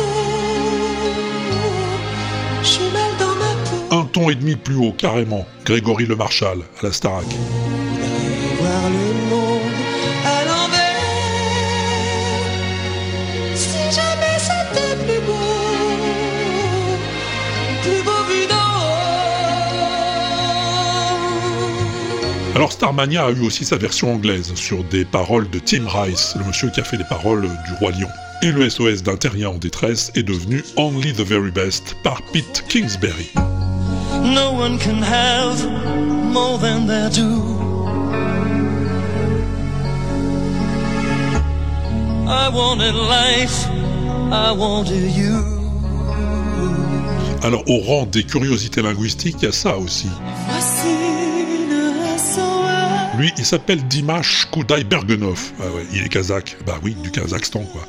Je 2.62 2.68
suis 2.68 2.92
mal 2.92 3.10
dans 3.18 3.34
ma 3.34 3.54
peau. 3.64 4.02
Un 4.02 4.04
ton 4.04 4.30
et 4.30 4.36
demi 4.36 4.54
plus 4.54 4.76
haut, 4.76 4.94
carrément. 4.96 5.44
Grégory 5.64 6.06
Le 6.06 6.14
Marchal, 6.14 6.58
à 6.80 6.86
la 6.86 6.92
Starac. 6.92 7.26
Starmania 22.80 23.26
a 23.26 23.30
eu 23.30 23.42
aussi 23.42 23.66
sa 23.66 23.76
version 23.76 24.14
anglaise, 24.14 24.54
sur 24.54 24.82
des 24.84 25.04
paroles 25.04 25.50
de 25.50 25.58
Tim 25.58 25.86
Rice, 25.86 26.34
le 26.38 26.46
monsieur 26.46 26.70
qui 26.70 26.80
a 26.80 26.82
fait 26.82 26.96
les 26.96 27.04
paroles 27.04 27.42
du 27.42 27.74
Roi 27.78 27.90
Lion. 27.90 28.08
Et 28.40 28.52
le 28.52 28.70
SOS 28.70 29.02
d'un 29.02 29.18
terrien 29.18 29.50
en 29.50 29.58
détresse 29.58 30.10
est 30.14 30.22
devenu 30.22 30.64
Only 30.78 31.12
the 31.12 31.20
Very 31.20 31.50
Best 31.50 31.94
par 32.02 32.22
Pete 32.32 32.64
Kingsbury. 32.70 33.32
No 34.22 34.52
one 34.52 34.78
can 34.78 35.02
have 35.02 35.62
more 36.32 36.58
than 36.58 36.86
they 36.86 37.10
do. 37.10 37.42
I 42.26 42.48
wanted 42.48 42.94
life, 42.94 43.66
I 44.32 44.52
wanted 44.56 45.14
you. 45.14 45.60
Alors 47.42 47.62
au 47.68 47.78
rang 47.80 48.06
des 48.06 48.24
curiosités 48.24 48.80
linguistiques, 48.80 49.36
il 49.42 49.44
y 49.44 49.48
a 49.48 49.52
ça 49.52 49.76
aussi. 49.76 50.08
Lui, 53.20 53.34
il 53.36 53.44
s'appelle 53.44 53.86
Dimash 53.86 54.48
Kudai 54.50 54.82
Bergenov. 54.82 55.52
Ah 55.60 55.64
il 55.92 56.02
est 56.02 56.08
kazakh. 56.08 56.56
Bah 56.64 56.80
oui, 56.82 56.96
du 57.02 57.10
Kazakhstan 57.10 57.64
quoi. 57.64 57.82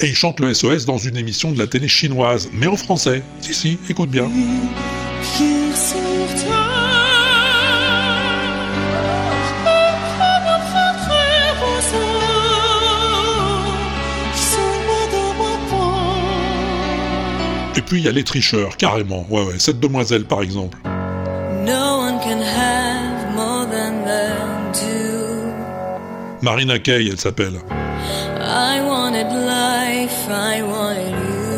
Et 0.00 0.08
il 0.08 0.16
chante 0.16 0.40
le 0.40 0.52
SOS 0.52 0.86
dans 0.86 0.98
une 0.98 1.16
émission 1.16 1.52
de 1.52 1.58
la 1.60 1.68
télé 1.68 1.86
chinoise, 1.86 2.48
mais 2.52 2.66
en 2.66 2.74
français. 2.74 3.22
Si, 3.40 3.54
si, 3.54 3.78
écoute 3.88 4.10
bien. 4.10 4.28
Et 17.76 17.82
puis 17.82 18.00
il 18.00 18.04
y 18.04 18.08
a 18.08 18.10
les 18.10 18.24
tricheurs, 18.24 18.76
carrément. 18.76 19.24
Ouais, 19.30 19.44
ouais, 19.44 19.60
cette 19.60 19.78
demoiselle 19.78 20.24
par 20.24 20.42
exemple. 20.42 20.76
Marina 26.42 26.78
Kaye, 26.80 27.08
elle 27.08 27.20
s'appelle. 27.20 27.60
I 28.40 28.80
wanted 28.82 29.28
life, 29.30 30.28
I 30.28 30.60
wanted 30.62 31.10
you. 31.10 31.52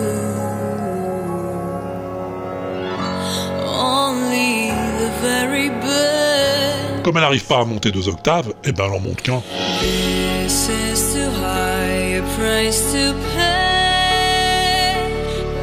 Only 3.66 4.70
the 4.98 5.10
very 5.22 5.70
best. 5.70 7.02
Comme 7.02 7.16
elle 7.16 7.22
n'arrive 7.22 7.46
pas 7.46 7.60
à 7.60 7.64
monter 7.64 7.90
deux 7.90 8.08
octaves, 8.08 8.52
eh 8.64 8.72
ben 8.72 8.84
elle 8.84 8.92
en 8.92 9.00
monte 9.00 9.22
qu'un. 9.22 9.42
This 9.80 10.68
is 10.68 11.14
too 11.14 11.30
high 11.40 12.18
a 12.18 12.22
price 12.36 12.92
to 12.92 13.14
pay. 13.34 14.96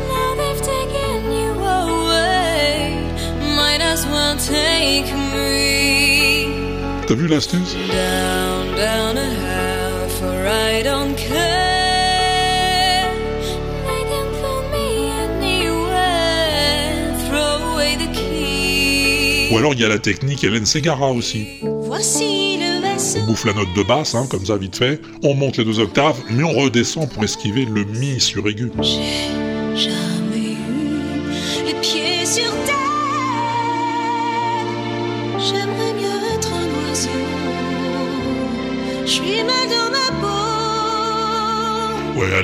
Now 0.09 0.33
they've 0.35 0.61
taken 0.61 1.31
you 1.31 1.51
away. 1.63 2.95
Might 3.55 3.81
as 3.81 4.03
well 4.07 4.35
take 4.37 5.13
me 5.35 5.81
T'as 7.11 7.17
vu 7.17 7.27
l'astuce? 7.27 7.75
Down, 7.91 8.50
down 8.81 9.15
a 9.15 9.29
half, 9.45 10.23
or 10.23 10.47
I 10.47 10.81
don't 10.81 11.15
care. 11.15 13.11
They 13.85 14.03
can 14.11 14.27
put 14.41 14.63
me 14.73 15.11
anywhere. 15.27 16.33
Throw 17.27 17.73
away 17.73 17.95
the 17.95 18.09
key. 18.11 19.49
Ou 19.51 19.57
alors 19.59 19.73
il 19.75 19.81
y 19.81 19.85
a 19.85 19.89
la 19.89 19.99
technique 19.99 20.43
Hélène 20.43 20.65
Ségara 20.65 21.11
aussi. 21.11 21.59
Voici 21.61 22.57
le 22.57 22.81
vaisseau. 22.81 23.19
On 23.21 23.25
bouffe 23.27 23.45
la 23.45 23.53
note 23.53 23.71
de 23.75 23.83
basse, 23.83 24.15
hein, 24.15 24.25
comme 24.27 24.45
ça 24.47 24.57
vite 24.57 24.77
fait. 24.77 24.99
On 25.23 25.35
monte 25.35 25.57
les 25.57 25.65
deux 25.65 25.79
octaves, 25.79 26.17
mais 26.31 26.43
on 26.43 26.53
redescend 26.53 27.07
pour 27.07 27.23
esquiver 27.23 27.65
le 27.65 27.83
mi 27.83 28.19
sur 28.19 28.47
aigu. 28.47 28.71
J'ai 28.81 29.40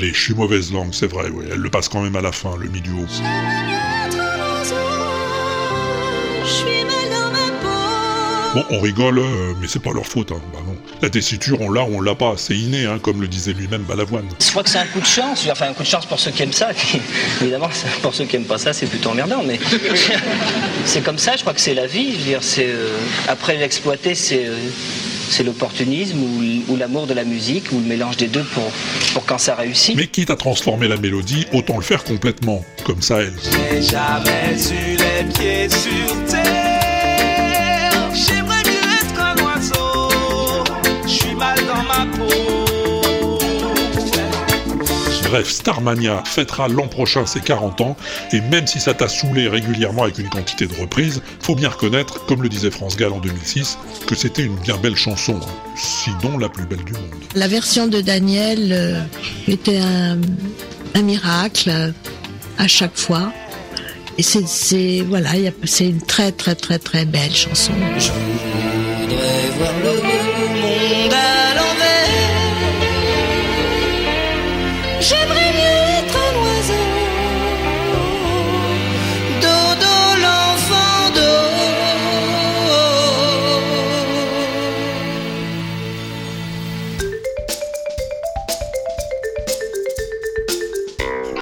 allez, 0.07 0.13
je 0.15 0.21
suis 0.21 0.33
mauvaise 0.33 0.71
langue, 0.71 0.93
c'est 0.93 1.07
vrai, 1.07 1.29
ouais. 1.29 1.45
Elle 1.51 1.59
le 1.59 1.69
passe 1.69 1.89
quand 1.89 2.01
même 2.01 2.15
à 2.15 2.21
la 2.21 2.31
fin, 2.31 2.55
le 2.57 2.69
mi 2.69 2.81
du 2.81 2.91
haut. 2.91 3.05
J'aimerais 3.09 3.67
mieux 3.67 3.73
être 4.07 4.19
un 4.19 4.59
oiseau. 4.59 4.75
Je 6.43 6.49
suis 6.49 6.83
mal 6.85 7.09
dans 7.11 7.31
ma 7.31 7.47
peau. 7.61 8.59
Bon, 8.69 8.77
on 8.77 8.79
rigole, 8.79 9.19
euh, 9.19 9.53
mais 9.59 9.67
c'est 9.67 9.81
pas 9.81 9.91
leur 9.91 10.05
faute, 10.05 10.31
hein. 10.31 10.41
Bah 10.53 10.59
non. 10.65 10.75
La 11.01 11.09
tessiture, 11.09 11.59
on 11.61 11.69
l'a 11.69 11.83
ou 11.83 11.97
on 11.97 12.01
l'a 12.01 12.15
pas, 12.15 12.35
c'est 12.37 12.55
inné, 12.55 12.85
hein, 12.85 12.99
comme 13.01 13.21
le 13.21 13.27
disait 13.27 13.53
lui-même 13.53 13.83
Balavoine. 13.83 14.27
Je 14.39 14.49
crois 14.49 14.63
que 14.63 14.69
c'est 14.69 14.79
un 14.79 14.85
coup 14.85 15.01
de 15.01 15.05
chance, 15.05 15.47
enfin 15.51 15.69
un 15.69 15.73
coup 15.73 15.83
de 15.83 15.87
chance 15.87 16.05
pour 16.05 16.19
ceux 16.19 16.31
qui 16.31 16.43
aiment 16.43 16.53
ça, 16.53 16.69
puis 16.75 16.99
évidemment 17.41 17.69
pour 18.01 18.15
ceux 18.15 18.25
qui 18.25 18.37
aiment 18.37 18.45
pas 18.45 18.57
ça 18.57 18.73
c'est 18.73 18.87
plutôt 18.87 19.09
emmerdant, 19.09 19.43
mais 19.43 19.59
c'est 20.85 21.03
comme 21.03 21.19
ça, 21.19 21.35
je 21.35 21.41
crois 21.41 21.53
que 21.53 21.61
c'est 21.61 21.75
la 21.75 21.85
vie, 21.85 22.13
je 22.13 22.17
veux 22.17 22.23
dire, 22.23 22.43
c'est 22.43 22.67
euh, 22.67 22.97
après 23.27 23.57
l'exploiter 23.57 24.15
c'est 24.15 24.47
euh, 24.47 24.55
c'est 25.29 25.43
l'opportunisme 25.43 26.17
ou, 26.69 26.75
l'amour 26.75 27.07
de 27.07 27.13
la 27.13 27.23
musique 27.23 27.71
ou 27.71 27.79
le 27.79 27.85
mélange 27.85 28.17
des 28.17 28.27
deux 28.27 28.43
pour, 28.43 28.71
pour 29.13 29.25
quand 29.25 29.37
ça 29.37 29.55
réussit. 29.55 29.95
Mais 29.95 30.07
quitte 30.07 30.29
à 30.29 30.35
transformer 30.35 30.87
la 30.87 30.97
mélodie, 30.97 31.45
autant 31.53 31.77
le 31.77 31.83
faire 31.83 32.03
complètement, 32.03 32.63
comme 32.85 33.01
ça 33.01 33.19
elle. 33.21 33.33
J'ai 33.43 33.81
jamais 33.81 34.53
eu 34.53 34.97
les 34.97 35.33
pieds 35.33 35.69
sur 35.69 36.25
terre. 36.25 36.66
Bref, 45.29 45.49
Starmania 45.49 46.23
fêtera 46.25 46.67
l'an 46.69 46.87
prochain 46.87 47.25
ses 47.25 47.41
40 47.41 47.81
ans, 47.81 47.97
et 48.31 48.39
même 48.41 48.65
si 48.65 48.79
ça 48.79 48.93
t'a 48.93 49.09
saoulé 49.09 49.47
régulièrement 49.49 50.03
avec 50.03 50.19
une 50.19 50.29
quantité 50.29 50.67
de 50.67 50.73
reprises, 50.79 51.21
faut 51.41 51.53
bien 51.55 51.69
reconnaître, 51.69 52.25
comme 52.27 52.41
le 52.41 52.49
disait 52.49 52.71
France 52.71 52.95
Gall 52.95 53.11
en 53.11 53.19
2006, 53.19 53.77
que 54.07 54.15
c'était 54.15 54.43
une 54.43 54.55
bien 54.55 54.77
belle 54.77 54.95
chanson, 54.95 55.37
hein. 55.43 55.49
sinon 55.75 56.37
la 56.37 56.47
plus 56.47 56.65
belle 56.65 56.83
du 56.85 56.93
monde. 56.93 57.01
La 57.35 57.47
version 57.49 57.87
de 57.87 57.99
Daniel 57.99 58.69
euh, 58.71 59.01
était 59.49 59.79
un, 59.79 60.17
un 60.95 61.01
miracle 61.01 61.69
euh, 61.69 61.91
à 62.57 62.67
chaque 62.69 62.95
fois. 62.97 63.31
Et 64.17 64.23
c'est, 64.23 64.47
c'est 64.47 65.03
voilà, 65.07 65.35
il 65.35 65.41
y 65.43 65.47
a- 65.47 65.51
c'est 65.65 65.87
une 65.89 66.01
très 66.01 66.31
très 66.31 66.55
très 66.55 66.79
très 66.79 67.05
belle 67.05 67.35
chanson. 67.35 67.73
Je 67.99 68.09
voudrais 68.09 69.49
voir 69.59 69.73
le 69.83 70.26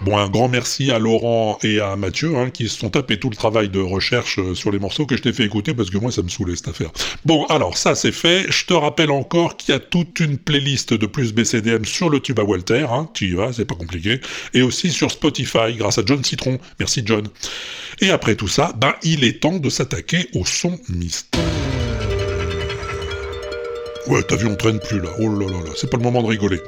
Bon, 0.06 0.20
un 0.20 0.30
grand 0.30 0.48
merci 0.50 0.92
à 0.92 1.00
Laurent 1.00 1.58
et 1.64 1.80
à 1.80 1.96
Mathieu, 1.96 2.38
hein, 2.38 2.52
qui 2.52 2.70
se 2.70 2.78
sont 2.78 2.92
tapés 2.92 3.18
tout 3.18 3.32
le 3.32 3.36
travail 3.36 3.70
de 3.70 3.80
recherche 3.80 4.38
euh, 4.38 4.54
sur 4.54 4.70
les 4.70 4.78
morceaux 4.78 5.08
que 5.08 5.18
je 5.18 5.24
t'ai 5.24 5.34
fait 5.34 5.46
écouter, 5.46 5.74
parce 5.74 5.90
que 5.90 5.98
moi, 5.98 6.12
ça 6.12 6.22
me 6.22 6.30
saoulait, 6.30 6.56
cette 6.56 6.68
affaire. 6.68 6.92
Bon, 7.26 7.48
alors, 7.48 7.76
ça, 7.76 7.96
c'est 7.96 8.12
fait. 8.12 8.46
Je 8.52 8.66
te 8.66 8.76
rappelle 8.76 9.10
encore 9.10 9.58
qu'il 9.58 9.74
y 9.74 9.76
a 9.76 9.80
toute 9.80 10.20
une 10.20 10.38
playlist 10.38 10.94
de 10.94 11.08
plus 11.08 11.34
BCDM 11.34 11.86
sur 11.86 12.12
le 12.12 12.20
tube 12.20 12.40
à 12.40 12.44
Walter, 12.44 12.86
hein, 12.88 13.10
tu 13.16 13.30
y 13.30 13.34
vas, 13.34 13.52
c'est 13.52 13.66
pas 13.66 13.74
compliqué, 13.74 14.22
et 14.54 14.62
aussi 14.62 14.92
sur 14.92 15.10
Spotify, 15.10 15.74
grâce 15.76 15.98
à 15.98 16.04
John 16.06 16.24
Citron. 16.24 16.60
Merci, 16.80 17.02
John. 17.04 17.28
Et 18.00 18.12
après 18.12 18.36
tout 18.36 18.48
ça, 18.48 18.74
ben, 18.78 18.94
il 19.02 19.24
est 19.24 19.42
temps 19.42 19.58
de 19.58 19.72
s'attaquer 19.72 20.30
au 20.36 20.46
son 20.46 20.80
mystère. 20.88 21.42
Ouais, 24.08 24.22
t'as 24.24 24.36
vu, 24.36 24.46
on 24.46 24.56
traîne 24.56 24.80
plus 24.80 25.00
là. 25.00 25.10
Oh 25.20 25.28
là 25.28 25.48
là 25.48 25.64
là, 25.64 25.72
c'est 25.76 25.90
pas 25.90 25.98
le 25.98 26.04
moment 26.04 26.22
de 26.22 26.28
rigoler. 26.28 26.62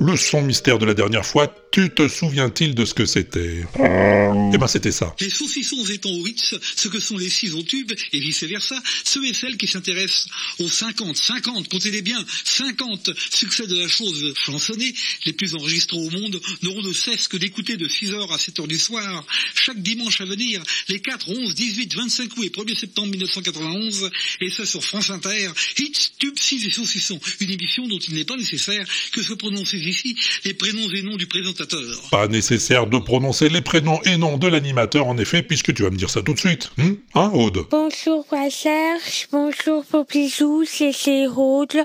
Le 0.00 0.16
son 0.16 0.42
mystère 0.42 0.78
de 0.78 0.86
la 0.86 0.94
dernière 0.94 1.24
fois, 1.24 1.54
tu 1.70 1.90
te 1.90 2.08
souviens-t-il 2.08 2.74
de 2.74 2.84
ce 2.84 2.92
que 2.92 3.06
c'était? 3.06 3.64
Eh 3.78 4.58
ben, 4.58 4.66
c'était 4.66 4.92
ça. 4.92 5.14
Les 5.20 5.30
saucissons 5.30 5.84
étant 5.86 6.10
Ritz, 6.22 6.54
ce 6.76 6.88
que 6.88 6.98
sont 6.98 7.16
les 7.16 7.30
six 7.30 7.54
au 7.54 7.62
tube, 7.62 7.92
et 8.12 8.20
vice-versa, 8.20 8.80
ceux 9.04 9.24
et 9.24 9.32
celles 9.32 9.56
qui 9.56 9.68
s'intéressent 9.68 10.26
aux 10.58 10.68
50, 10.68 11.16
50, 11.16 11.68
comptez-les 11.68 12.02
bien, 12.02 12.22
50 12.44 13.10
succès 13.30 13.66
de 13.66 13.78
la 13.78 13.88
chose 13.88 14.34
chansonnée, 14.34 14.92
les 15.24 15.32
plus 15.32 15.54
enregistrés 15.54 15.96
au 15.96 16.10
monde, 16.10 16.40
n'auront 16.62 16.82
de 16.82 16.92
cesse 16.92 17.28
que 17.28 17.36
d'écouter 17.36 17.76
de 17.76 17.86
6h 17.86 18.32
à 18.32 18.36
7h 18.36 18.66
du 18.66 18.78
soir, 18.78 19.24
chaque 19.54 19.80
dimanche 19.80 20.20
à 20.20 20.24
venir, 20.24 20.62
les 20.88 21.00
4, 21.00 21.30
11, 21.30 21.54
18, 21.54 21.94
25 21.94 22.36
août 22.36 22.44
et 22.44 22.50
1er 22.50 22.78
septembre 22.78 23.08
1991, 23.08 24.10
et 24.40 24.50
ça 24.50 24.66
sur 24.66 24.82
France 24.84 25.10
Inter, 25.10 25.50
Hits, 25.78 26.12
Tube 26.18 26.38
6 26.38 26.66
et 26.66 26.70
Saucissons, 26.72 27.20
une 27.40 27.50
émission 27.50 27.86
dont 27.86 27.98
il 27.98 28.14
n'est 28.14 28.24
pas 28.24 28.36
nécessaire 28.36 28.84
que 29.12 29.22
soient 29.22 29.36
prononcés 29.36 29.78
ici 29.78 30.16
les 30.44 30.54
prénoms 30.54 30.88
et 30.90 31.02
noms 31.02 31.16
du 31.16 31.26
présentateur. 31.26 32.08
Pas 32.10 32.28
nécessaire 32.28 32.86
de 32.86 32.98
prononcer 32.98 33.48
les 33.48 33.60
prénoms 33.60 34.00
et 34.04 34.16
noms 34.16 34.38
de 34.38 34.48
l'animateur, 34.48 35.06
en 35.06 35.18
effet, 35.18 35.42
puisque 35.42 35.74
tu 35.74 35.82
vas 35.82 35.90
me 35.90 35.96
dire 35.96 36.10
ça 36.10 36.22
tout 36.22 36.34
de 36.34 36.38
suite. 36.38 36.70
Hein, 36.78 36.96
hein 37.14 37.30
Aude? 37.34 37.66
Bonjour 37.70 38.26
Serge, 38.50 39.28
bonjour 39.30 39.84
Poplizou, 39.84 40.64
c'est 40.66 40.92
c'est 40.92 41.26
Rode. 41.26 41.84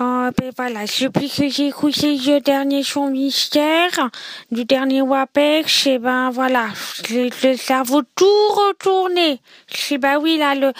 Euh, 0.00 0.32
ben 0.36 0.50
voilà, 0.56 0.80
depuis 0.86 1.30
que 1.30 1.48
j'ai 1.48 1.68
écouté 1.68 2.16
le 2.16 2.40
dernier 2.40 2.82
son 2.82 3.10
mystère, 3.10 4.10
du 4.50 4.64
dernier 4.64 5.02
WAPEX, 5.02 5.86
et 5.86 5.98
ben 6.00 6.30
voilà, 6.30 6.66
le, 7.10 7.30
le 7.44 7.56
cerveau 7.56 8.02
tout 8.16 8.48
retourné. 8.48 9.40
C'est 9.72 9.98
bah 9.98 10.18
oui, 10.18 10.36
là, 10.36 10.56
le, 10.56 10.72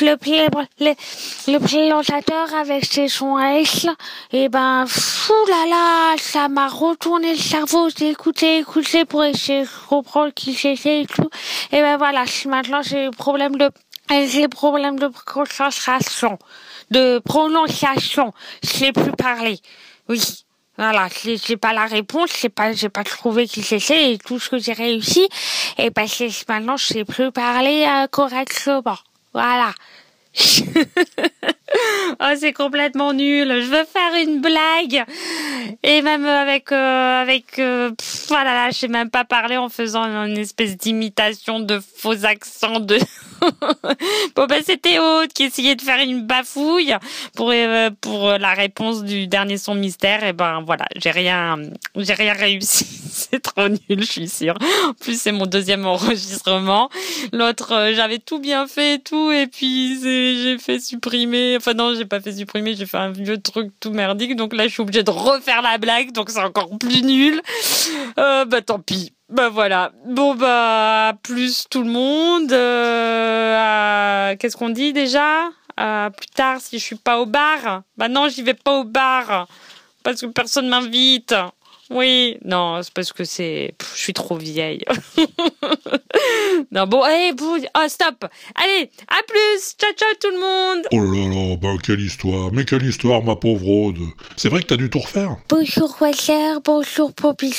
le, 0.00 0.16
le, 0.80 0.94
le 1.52 1.58
présentateur 1.60 2.52
avec 2.54 2.86
ses 2.86 3.06
sons 3.06 3.38
S, 3.38 3.86
et 4.32 4.48
ben, 4.48 4.84
fou 4.88 5.32
là 5.48 5.66
là, 5.68 6.16
ça 6.18 6.48
m'a 6.48 6.66
retourné 6.66 7.34
le 7.34 7.38
cerveau. 7.38 7.88
J'ai 7.96 8.10
écouté, 8.10 8.58
écouté 8.58 9.04
pour 9.04 9.22
essayer 9.22 9.62
de 9.62 9.68
comprendre 9.88 10.32
qui 10.34 10.54
c'était 10.54 11.02
et 11.02 11.06
tout. 11.06 11.30
Et 11.70 11.82
ben 11.82 11.98
voilà, 11.98 12.24
maintenant 12.46 12.82
j'ai 12.82 13.10
des 13.10 13.16
problèmes 13.16 13.54
de, 13.58 13.70
j'ai 14.10 14.40
des 14.40 14.48
problèmes 14.48 14.98
de 14.98 15.08
concentration, 15.24 16.36
de 16.90 17.18
prononciation. 17.20 18.32
Je 18.62 18.68
sais 18.68 18.92
plus 18.92 19.12
parler. 19.12 19.58
Oui. 20.08 20.20
Voilà, 20.78 21.08
j'ai 21.24 21.56
pas 21.56 21.72
la 21.72 21.86
réponse, 21.86 22.30
j'ai 22.38 22.50
pas, 22.50 22.72
j'ai 22.74 22.90
pas 22.90 23.02
trouvé 23.02 23.48
qui 23.48 23.62
c'était 23.62 24.12
et 24.12 24.18
tout 24.18 24.38
ce 24.38 24.50
que 24.50 24.58
j'ai 24.58 24.74
réussi. 24.74 25.26
Et 25.78 25.88
ben, 25.88 26.06
c'est- 26.06 26.46
maintenant, 26.50 26.76
je 26.76 26.84
sais 26.84 27.04
plus 27.06 27.32
parler 27.32 27.86
euh, 27.88 28.06
correctement. 28.08 28.98
Voilà. 29.32 29.72
oh, 32.20 32.32
c'est 32.38 32.52
complètement 32.52 33.12
nul. 33.12 33.48
Je 33.48 33.68
veux 33.68 33.84
faire 33.84 34.14
une 34.22 34.40
blague. 34.40 35.04
Et 35.82 36.02
même 36.02 36.26
avec, 36.26 36.72
euh, 36.72 37.22
avec, 37.22 37.58
euh, 37.58 37.90
voilà, 38.28 38.52
là, 38.52 38.70
je 38.70 38.76
sais 38.76 38.88
même 38.88 39.10
pas 39.10 39.24
parler 39.24 39.56
en 39.56 39.68
faisant 39.68 40.04
une 40.04 40.38
espèce 40.38 40.76
d'imitation 40.76 41.60
de 41.60 41.80
faux 41.80 42.24
accent 42.24 42.80
de. 42.80 42.98
bon, 44.36 44.46
ben, 44.46 44.62
c'était 44.64 44.98
Aude 44.98 45.32
qui 45.32 45.44
essayait 45.44 45.74
de 45.74 45.82
faire 45.82 46.00
une 46.00 46.22
bafouille 46.22 46.94
pour, 47.34 47.50
euh, 47.52 47.90
pour 48.00 48.32
la 48.32 48.52
réponse 48.52 49.02
du 49.04 49.26
dernier 49.26 49.56
son 49.58 49.74
mystère. 49.74 50.24
Et 50.24 50.32
ben, 50.32 50.62
voilà, 50.66 50.86
j'ai 50.96 51.10
rien, 51.10 51.56
j'ai 51.96 52.14
rien 52.14 52.34
réussi. 52.34 53.05
c'est 53.30 53.40
trop 53.40 53.68
nul, 53.68 54.00
je 54.00 54.04
suis 54.04 54.28
sûre. 54.28 54.54
En 54.86 54.92
plus, 54.92 55.20
c'est 55.20 55.32
mon 55.32 55.46
deuxième 55.46 55.86
enregistrement. 55.86 56.90
L'autre, 57.32 57.72
euh, 57.72 57.94
j'avais 57.94 58.18
tout 58.18 58.38
bien 58.38 58.66
fait 58.66 58.94
et 58.94 58.98
tout. 58.98 59.30
Et 59.32 59.46
puis, 59.46 59.98
j'ai 60.02 60.58
fait 60.58 60.78
supprimer. 60.78 61.56
Enfin, 61.56 61.72
non, 61.72 61.94
j'ai 61.94 62.04
pas 62.04 62.20
fait 62.20 62.32
supprimer. 62.32 62.74
J'ai 62.74 62.84
fait 62.84 62.98
un 62.98 63.10
vieux 63.10 63.40
truc 63.40 63.72
tout 63.80 63.90
merdique. 63.90 64.36
Donc 64.36 64.54
là, 64.54 64.64
je 64.68 64.72
suis 64.72 64.82
obligée 64.82 65.02
de 65.02 65.10
refaire 65.10 65.62
la 65.62 65.78
blague. 65.78 66.12
Donc, 66.12 66.28
c'est 66.28 66.42
encore 66.42 66.68
plus 66.78 67.02
nul. 67.02 67.40
Euh, 68.18 68.44
bah, 68.44 68.60
tant 68.60 68.80
pis. 68.80 69.12
Bah 69.28 69.48
voilà. 69.48 69.90
Bon 70.06 70.36
bah 70.36 71.14
plus 71.24 71.64
tout 71.68 71.82
le 71.82 71.90
monde. 71.90 72.52
Euh, 72.52 74.36
Qu'est-ce 74.38 74.56
qu'on 74.56 74.68
dit 74.68 74.92
déjà? 74.92 75.48
Plus 75.76 76.28
tard 76.32 76.60
si 76.60 76.78
je 76.78 76.84
suis 76.84 76.96
pas 76.96 77.18
au 77.18 77.26
bar. 77.26 77.82
Bah 77.96 78.08
non, 78.08 78.28
j'y 78.28 78.42
vais 78.42 78.54
pas 78.54 78.78
au 78.78 78.84
bar 78.84 79.48
parce 80.04 80.20
que 80.20 80.26
personne 80.26 80.68
m'invite. 80.68 81.34
Oui, 81.90 82.36
non, 82.44 82.82
c'est 82.82 82.92
parce 82.92 83.12
que 83.12 83.22
c'est, 83.24 83.74
je 83.94 84.00
suis 84.00 84.12
trop 84.12 84.36
vieille. 84.36 84.84
non 86.72 86.86
bon, 86.86 87.02
allez, 87.02 87.32
bou- 87.32 87.58
oh, 87.76 87.88
stop. 87.88 88.24
Allez, 88.56 88.90
à 89.08 89.22
plus. 89.26 89.74
Ciao 89.78 89.92
ciao 89.92 90.08
tout 90.20 90.30
le 90.30 90.40
monde. 90.40 90.86
Oh 90.90 91.00
là 91.00 91.28
là, 91.28 91.56
bah 91.56 91.78
quelle 91.84 92.00
histoire, 92.00 92.50
mais 92.52 92.64
quelle 92.64 92.84
histoire, 92.84 93.22
ma 93.22 93.36
pauvre 93.36 93.68
Aude. 93.68 93.98
C'est 94.36 94.48
vrai 94.48 94.62
que 94.62 94.66
t'as 94.66 94.76
dû 94.76 94.90
tout 94.90 94.98
refaire 94.98 95.36
Bonjour 95.48 95.96
Walter, 96.00 96.54
bonjour 96.64 97.12
Poppy. 97.12 97.54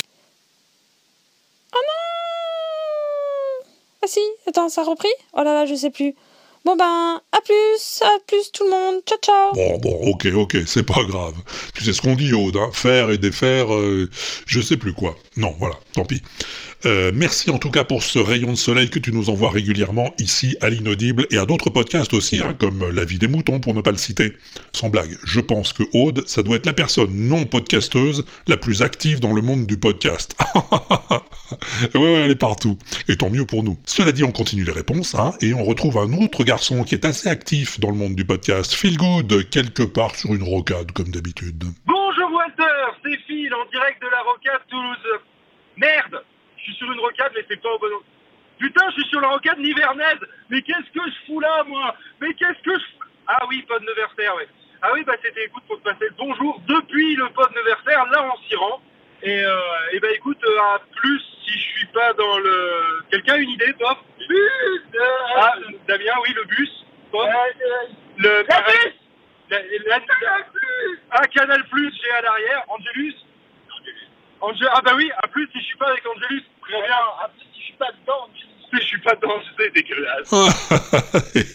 Oh 1.74 1.78
non 1.88 3.68
Ah 4.04 4.08
si, 4.08 4.20
attends, 4.48 4.68
ça 4.70 4.82
a 4.82 4.86
repris? 4.86 5.10
Oh 5.34 5.44
là 5.44 5.54
là, 5.54 5.66
je 5.66 5.76
sais 5.76 5.90
plus. 5.90 6.16
Bon 6.68 6.76
ben, 6.76 7.22
à 7.32 7.40
plus, 7.46 8.02
à 8.02 8.20
plus 8.28 8.52
tout 8.52 8.66
le 8.66 8.72
monde. 8.72 9.02
Ciao 9.08 9.18
ciao. 9.24 9.54
Bon, 9.54 9.78
bon, 9.78 10.12
ok, 10.12 10.28
ok, 10.36 10.58
c'est 10.66 10.84
pas 10.84 11.02
grave. 11.06 11.36
Tu 11.74 11.86
sais 11.86 11.94
ce 11.94 12.02
qu'on 12.02 12.14
dit, 12.14 12.34
Aude, 12.34 12.58
hein 12.58 12.72
faire 12.74 13.10
et 13.10 13.18
défaire, 13.18 13.74
euh, 13.74 14.10
je 14.46 14.60
sais 14.60 14.76
plus 14.76 14.92
quoi. 14.92 15.16
Non, 15.38 15.56
voilà, 15.60 15.76
tant 15.94 16.04
pis. 16.04 16.22
Euh, 16.86 17.14
merci 17.16 17.50
en 17.52 17.58
tout 17.58 17.72
cas 17.72 17.86
pour 17.86 18.04
ce 18.04 18.20
rayon 18.20 18.52
de 18.52 18.58
soleil 18.58 18.90
que 18.90 19.00
tu 19.00 19.14
nous 19.14 19.30
envoies 19.30 19.50
régulièrement 19.50 20.14
ici 20.20 20.58
à 20.60 20.70
l'inaudible 20.70 21.26
et 21.32 21.38
à 21.38 21.46
d'autres 21.46 21.70
podcasts 21.70 22.14
aussi, 22.14 22.40
hein, 22.40 22.54
comme 22.60 22.92
La 22.92 23.06
vie 23.06 23.18
des 23.18 23.30
moutons 23.30 23.62
pour 23.62 23.74
ne 23.74 23.80
pas 23.80 23.92
le 23.92 23.98
citer. 23.98 24.34
Sans 24.74 24.90
blague, 24.90 25.18
je 25.24 25.40
pense 25.40 25.72
que 25.72 25.84
Aude, 25.94 26.28
ça 26.28 26.44
doit 26.44 26.58
être 26.58 26.66
la 26.66 26.74
personne 26.74 27.14
non 27.14 27.46
podcasteuse 27.46 28.26
la 28.46 28.58
plus 28.58 28.82
active 28.82 29.22
dans 29.22 29.32
le 29.32 29.42
monde 29.42 29.68
du 29.68 29.78
podcast. 29.78 30.36
ouais, 31.96 32.00
ouais, 32.00 32.14
elle 32.26 32.32
est 32.32 32.36
partout. 32.36 32.78
Et 33.08 33.18
tant 33.18 33.30
mieux 33.30 33.46
pour 33.46 33.64
nous. 33.64 33.78
Cela 33.86 34.12
dit, 34.12 34.24
on 34.24 34.32
continue 34.32 34.64
les 34.64 34.72
réponses, 34.72 35.16
hein, 35.16 35.32
et 35.42 35.54
on 35.54 35.64
retrouve 35.64 35.98
un 35.98 36.12
autre 36.14 36.44
garçon 36.44 36.84
qui 36.84 36.96
est 36.96 37.06
assez 37.06 37.30
actif 37.30 37.80
dans 37.80 37.90
le 37.90 37.96
monde 37.96 38.16
du 38.16 38.26
podcast, 38.26 38.74
Phil 38.74 38.98
Good, 38.98 39.50
quelque 39.50 39.84
part 39.84 40.16
sur 40.16 40.34
une 40.34 40.44
rocade 40.44 40.92
comme 40.92 41.10
d'habitude. 41.10 41.64
Bonjour 41.86 42.32
Walter, 42.34 42.64
c'est 43.04 43.18
Phil 43.28 43.54
en 43.54 43.66
direct 43.72 44.02
de 44.02 44.08
la 44.08 44.22
rocade 44.22 44.62
Toulouse. 44.70 45.20
Merde, 45.78 46.24
je 46.58 46.64
suis 46.64 46.74
sur 46.76 46.92
une 46.92 47.00
rocade 47.00 47.32
mais 47.36 47.46
c'est 47.48 47.62
pas 47.62 47.70
au 47.70 47.80
bon 47.80 47.86
endroit. 47.88 48.04
Putain, 48.60 48.86
je 48.90 49.02
suis 49.02 49.10
sur 49.10 49.22
la 49.22 49.30
rocade 49.30 49.60
nivernaise. 49.60 50.20
Mais 50.50 50.62
qu'est-ce 50.62 50.92
que 50.92 51.06
je 51.06 51.26
fous 51.28 51.40
là, 51.40 51.64
moi? 51.68 51.96
Mais 52.22 52.34
qu'est-ce 52.34 52.62
que 52.64 52.74
je 52.74 52.86
Ah 53.28 53.46
oui, 53.48 53.64
pod 53.68 53.82
Neversaire, 53.84 54.36
ouais. 54.36 54.48
Ah 54.82 54.90
oui, 54.94 55.04
bah 55.06 55.14
c'était, 55.24 55.46
écoute, 55.46 55.64
pour 55.68 55.78
te 55.80 55.84
passer 55.84 56.06
le 56.06 56.16
bonjour 56.18 56.62
depuis 56.68 57.16
le 57.16 57.30
pod 57.30 57.50
Neversaire, 57.56 58.06
là 58.12 58.24
en 58.24 58.38
s'y 58.48 58.56
rend. 58.56 58.82
Et, 59.24 59.44
bah 60.02 60.12
écoute, 60.14 60.38
euh, 60.44 60.60
à 60.76 60.82
plus 60.96 61.22
suis 61.88 61.94
pas 61.94 62.14
dans 62.14 62.38
le... 62.40 63.04
Quelqu'un 63.12 63.34
a 63.34 63.38
une 63.38 63.50
idée, 63.52 63.74
toi 63.80 63.98
Bus 64.28 64.82
Ah, 65.36 65.54
Damien, 65.88 66.14
oui, 66.24 66.34
le 66.36 66.44
bus. 66.46 66.86
Toi 67.12 67.30
Le... 68.18 68.46
La 68.48 68.62
bus 68.62 68.94
la, 69.50 69.60
la- 69.60 70.00
Ah, 71.12 71.26
Canal 71.28 71.64
Plus, 71.70 71.94
j'ai 72.04 72.12
à 72.12 72.22
l'arrière. 72.22 72.64
Angelus 72.68 73.16
Ange- 74.42 74.70
Ah 74.74 74.82
bah 74.84 74.92
oui, 74.96 75.10
à 75.18 75.28
plus 75.28 75.48
si 75.54 75.60
je 75.60 75.66
suis 75.66 75.78
pas 75.78 75.90
avec 75.90 76.06
Angelus. 76.06 76.44
Très 76.62 76.82
bien. 76.82 76.96
À 77.24 77.30
plus 77.30 77.46
si 77.54 77.60
je 77.62 77.66
suis 77.66 77.74
pas 77.74 77.92
dedans. 78.02 78.28
Je 78.74 78.80
suis 78.86 79.00
pas 79.02 79.16
dedans, 79.16 79.40
c'est 79.58 79.74
dégueulasse. 79.74 80.32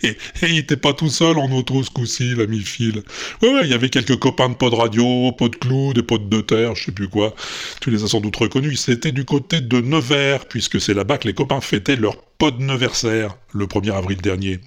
et 0.42 0.46
il 0.46 0.58
était 0.58 0.76
pas 0.76 0.92
tout 0.92 1.08
seul 1.08 1.38
en 1.38 1.50
auto 1.52 1.82
ce 1.82 1.90
coup-ci, 1.90 2.34
l'ami 2.34 2.60
Phil. 2.60 3.02
Ouais, 3.42 3.52
ouais, 3.52 3.60
il 3.64 3.70
y 3.70 3.74
avait 3.74 3.90
quelques 3.90 4.18
copains 4.18 4.48
de 4.48 4.54
pod 4.54 4.72
radio, 4.74 5.32
pod 5.32 5.56
clou, 5.58 5.92
des 5.92 6.02
pods 6.02 6.18
de 6.18 6.40
terre, 6.40 6.74
je 6.74 6.84
sais 6.84 6.92
plus 6.92 7.08
quoi. 7.08 7.34
Tu 7.80 7.90
les 7.90 8.02
as 8.04 8.08
sans 8.08 8.20
doute 8.20 8.36
reconnus. 8.36 8.80
C'était 8.80 9.12
du 9.12 9.24
côté 9.24 9.60
de 9.60 9.80
Nevers, 9.80 10.46
puisque 10.46 10.80
c'est 10.80 10.94
là-bas 10.94 11.18
que 11.18 11.28
les 11.28 11.34
copains 11.34 11.60
fêtaient 11.60 11.96
leur 11.96 12.16
pod 12.38 12.58
neversaire, 12.60 13.36
le 13.52 13.66
1er 13.66 13.92
avril 13.92 14.20
dernier. 14.20 14.60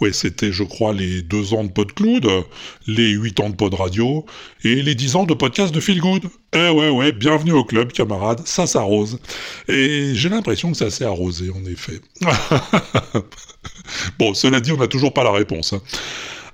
Ouais, 0.00 0.12
c'était, 0.12 0.52
je 0.52 0.62
crois, 0.62 0.92
les 0.92 1.22
deux 1.22 1.54
ans 1.54 1.64
de 1.64 1.70
pod 1.70 1.92
cloud, 1.94 2.26
les 2.86 3.10
huit 3.10 3.40
ans 3.40 3.48
de 3.50 3.56
pod 3.56 3.72
radio, 3.74 4.26
et 4.62 4.82
les 4.82 4.94
dix 4.94 5.16
ans 5.16 5.24
de 5.24 5.34
podcast 5.34 5.74
de 5.74 5.80
Feel 5.80 6.00
Good. 6.00 6.24
Eh 6.54 6.68
ouais, 6.68 6.90
ouais, 6.90 7.12
bienvenue 7.12 7.52
au 7.52 7.64
club, 7.64 7.92
camarades, 7.92 8.42
ça 8.46 8.66
s'arrose. 8.66 9.18
Et 9.68 10.12
j'ai 10.14 10.28
l'impression 10.28 10.70
que 10.72 10.76
ça 10.76 10.90
s'est 10.90 11.04
arrosé, 11.04 11.50
en 11.50 11.64
effet. 11.64 12.00
bon, 14.18 14.34
cela 14.34 14.60
dit, 14.60 14.72
on 14.72 14.76
n'a 14.76 14.88
toujours 14.88 15.12
pas 15.14 15.24
la 15.24 15.32
réponse. 15.32 15.72
hein. 15.72 15.82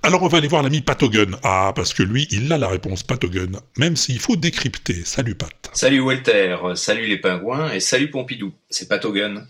Alors 0.02 0.22
on 0.22 0.28
va 0.28 0.38
aller 0.38 0.48
voir 0.48 0.62
l'ami 0.62 0.80
Patogun. 0.80 1.32
Ah, 1.42 1.72
parce 1.76 1.92
que 1.92 2.02
lui, 2.02 2.26
il 2.30 2.50
a 2.52 2.56
la 2.56 2.68
réponse 2.68 3.02
Patogun, 3.02 3.50
même 3.76 3.96
s'il 3.96 4.18
faut 4.18 4.34
décrypter. 4.36 5.02
Salut 5.04 5.34
Pat. 5.34 5.52
Salut 5.74 6.00
Walter, 6.00 6.56
salut 6.74 7.06
les 7.06 7.18
pingouins 7.18 7.70
et 7.70 7.80
salut 7.80 8.11
Pompidou, 8.11 8.50
c'est 8.70 8.88
Patogun. 8.88 9.46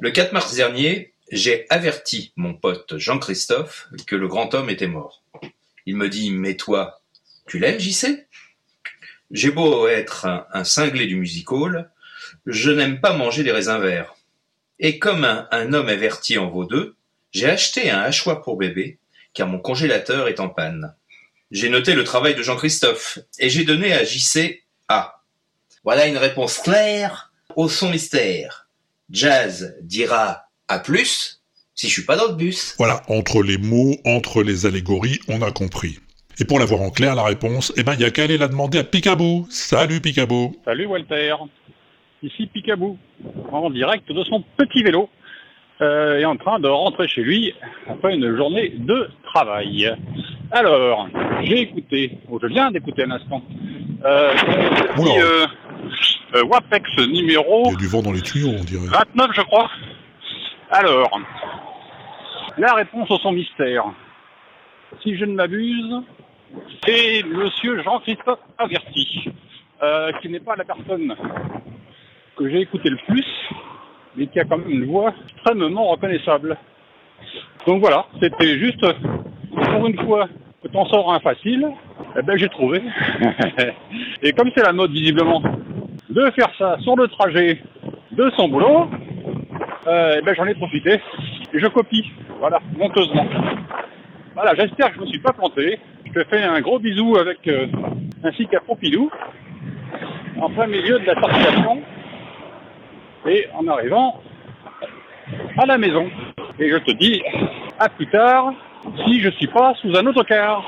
Le 0.00 0.10
4 0.10 0.32
mars 0.32 0.54
dernier, 0.54 1.12
j'ai 1.30 1.66
averti 1.68 2.32
mon 2.36 2.54
pote 2.54 2.96
Jean-Christophe 2.96 3.88
que 4.06 4.16
le 4.16 4.26
grand 4.26 4.54
homme 4.54 4.70
était 4.70 4.86
mort. 4.86 5.22
Il 5.84 5.96
me 5.96 6.08
dit 6.08 6.30
Mais 6.30 6.56
toi, 6.56 7.02
tu 7.46 7.58
l'aimes, 7.58 7.78
JC 7.78 8.26
J'ai 9.30 9.50
beau 9.50 9.86
être 9.86 10.46
un, 10.50 10.64
cinglé 10.64 11.06
du 11.06 11.16
music 11.16 11.52
hall, 11.52 11.90
je 12.46 12.70
n'aime 12.70 13.00
pas 13.00 13.12
manger 13.12 13.44
des 13.44 13.52
raisins 13.52 13.80
verts. 13.80 14.14
Et 14.78 14.98
comme 14.98 15.24
un, 15.24 15.46
un 15.50 15.74
homme 15.74 15.90
averti 15.90 16.38
en 16.38 16.48
vaut 16.48 16.64
deux, 16.64 16.96
j'ai 17.30 17.50
acheté 17.50 17.90
un 17.90 18.00
hachoir 18.00 18.40
pour 18.40 18.56
bébé, 18.56 18.98
car 19.34 19.46
mon 19.46 19.58
congélateur 19.58 20.26
est 20.28 20.40
en 20.40 20.48
panne. 20.48 20.94
J'ai 21.50 21.68
noté 21.68 21.94
le 21.94 22.04
travail 22.04 22.34
de 22.34 22.42
Jean-Christophe 22.42 23.18
et 23.38 23.50
j'ai 23.50 23.64
donné 23.64 23.92
à 23.92 24.04
JC 24.04 24.62
A. 24.88 25.22
Voilà 25.84 26.06
une 26.06 26.16
réponse 26.16 26.58
claire 26.58 27.30
au 27.56 27.68
son 27.68 27.90
mystère. 27.90 28.61
Jazz 29.12 29.76
dira 29.82 30.44
à 30.68 30.78
plus 30.78 31.42
si 31.74 31.88
je 31.88 31.92
suis 31.92 32.04
pas 32.04 32.16
dans 32.16 32.28
le 32.28 32.34
bus. 32.34 32.74
Voilà, 32.78 33.02
entre 33.08 33.42
les 33.42 33.58
mots, 33.58 33.94
entre 34.06 34.42
les 34.42 34.64
allégories, 34.64 35.18
on 35.28 35.42
a 35.42 35.50
compris. 35.50 35.98
Et 36.40 36.46
pour 36.46 36.58
l'avoir 36.58 36.80
en 36.80 36.90
clair, 36.90 37.14
la 37.14 37.24
réponse, 37.24 37.74
eh 37.76 37.82
ben, 37.82 37.92
il 37.92 38.00
y 38.00 38.04
a 38.04 38.10
qu'à 38.10 38.24
aller 38.24 38.38
la 38.38 38.48
demander 38.48 38.78
à 38.78 38.84
Picaboo. 38.84 39.46
Salut 39.50 40.00
Picaboo. 40.00 40.52
Salut 40.64 40.86
Walter, 40.86 41.34
ici 42.22 42.46
Picabou, 42.46 42.96
en 43.50 43.68
direct 43.68 44.10
de 44.10 44.24
son 44.24 44.42
petit 44.56 44.82
vélo, 44.82 45.10
euh, 45.82 46.18
et 46.18 46.24
en 46.24 46.36
train 46.36 46.58
de 46.58 46.68
rentrer 46.68 47.06
chez 47.06 47.22
lui 47.22 47.52
après 47.88 48.14
une 48.14 48.34
journée 48.34 48.70
de 48.78 49.10
travail. 49.24 49.94
Alors, 50.50 51.08
j'ai 51.42 51.60
écouté, 51.60 52.18
ou 52.30 52.38
je 52.40 52.46
viens 52.46 52.70
d'écouter 52.70 53.04
un 53.04 53.10
instant, 53.10 53.42
euh, 54.06 54.32
euh, 56.34 56.44
WAPEX 56.44 56.98
numéro 57.08 57.64
Il 57.66 57.72
y 57.72 57.74
a 57.74 57.78
du 57.78 57.86
vent 57.88 58.02
dans 58.02 58.12
les 58.12 58.22
tuyaux, 58.22 58.50
on 58.58 58.64
dirait. 58.64 58.86
29, 58.86 59.30
je 59.34 59.42
crois. 59.42 59.70
Alors, 60.70 61.20
la 62.58 62.74
réponse 62.74 63.10
au 63.10 63.18
son 63.18 63.32
mystère. 63.32 63.84
Si 65.02 65.16
je 65.16 65.24
ne 65.24 65.34
m'abuse, 65.34 66.02
c'est 66.86 67.22
Monsieur 67.24 67.82
Jean-Christophe 67.82 68.40
Averti, 68.58 69.30
euh, 69.82 70.12
qui 70.20 70.28
n'est 70.28 70.40
pas 70.40 70.56
la 70.56 70.64
personne 70.64 71.14
que 72.36 72.48
j'ai 72.50 72.60
écouté 72.60 72.90
le 72.90 72.98
plus, 73.08 73.26
mais 74.16 74.26
qui 74.26 74.40
a 74.40 74.44
quand 74.44 74.58
même 74.58 74.70
une 74.70 74.86
voix 74.86 75.12
extrêmement 75.28 75.88
reconnaissable. 75.88 76.56
Donc 77.66 77.80
voilà, 77.80 78.06
c'était 78.20 78.58
juste 78.58 78.84
pour 79.54 79.86
une 79.86 79.98
fois 80.04 80.28
que 80.62 80.68
t'en 80.68 80.86
sors 80.86 81.12
un 81.12 81.20
facile, 81.20 81.68
eh 82.18 82.22
ben 82.22 82.36
j'ai 82.36 82.48
trouvé. 82.48 82.82
Et 84.22 84.32
comme 84.32 84.50
c'est 84.54 84.62
la 84.62 84.72
mode 84.72 84.92
visiblement 84.92 85.42
de 86.12 86.30
faire 86.32 86.50
ça 86.58 86.76
sur 86.80 86.96
le 86.96 87.08
trajet 87.08 87.62
de 88.12 88.30
son 88.36 88.48
boulot, 88.48 88.88
euh, 89.86 90.16
eh 90.18 90.22
ben 90.22 90.34
j'en 90.36 90.46
ai 90.46 90.54
profité 90.54 91.00
et 91.52 91.58
je 91.58 91.66
copie, 91.68 92.10
voilà, 92.38 92.60
honteusement. 92.78 93.26
Voilà, 94.34 94.54
j'espère 94.54 94.90
que 94.90 94.96
je 94.96 95.00
me 95.00 95.06
suis 95.06 95.18
pas 95.18 95.32
planté. 95.32 95.78
Je 96.06 96.12
te 96.12 96.24
fais 96.28 96.42
un 96.42 96.60
gros 96.60 96.78
bisou 96.78 97.16
avec 97.16 97.46
euh, 97.48 97.66
ainsi 98.22 98.46
qu'à 98.46 98.60
Pompidou, 98.60 99.10
en 100.40 100.50
plein 100.50 100.66
milieu 100.66 100.98
de 100.98 101.06
la 101.06 101.14
circulation 101.14 101.82
et 103.26 103.46
en 103.54 103.66
arrivant 103.68 104.20
à 105.58 105.66
la 105.66 105.78
maison. 105.78 106.10
Et 106.58 106.70
je 106.70 106.76
te 106.76 106.90
dis 106.92 107.22
à 107.78 107.88
plus 107.88 108.08
tard 108.08 108.52
si 109.06 109.20
je 109.20 109.30
suis 109.30 109.46
pas 109.46 109.74
sous 109.80 109.94
un 109.96 110.06
autocar. 110.06 110.62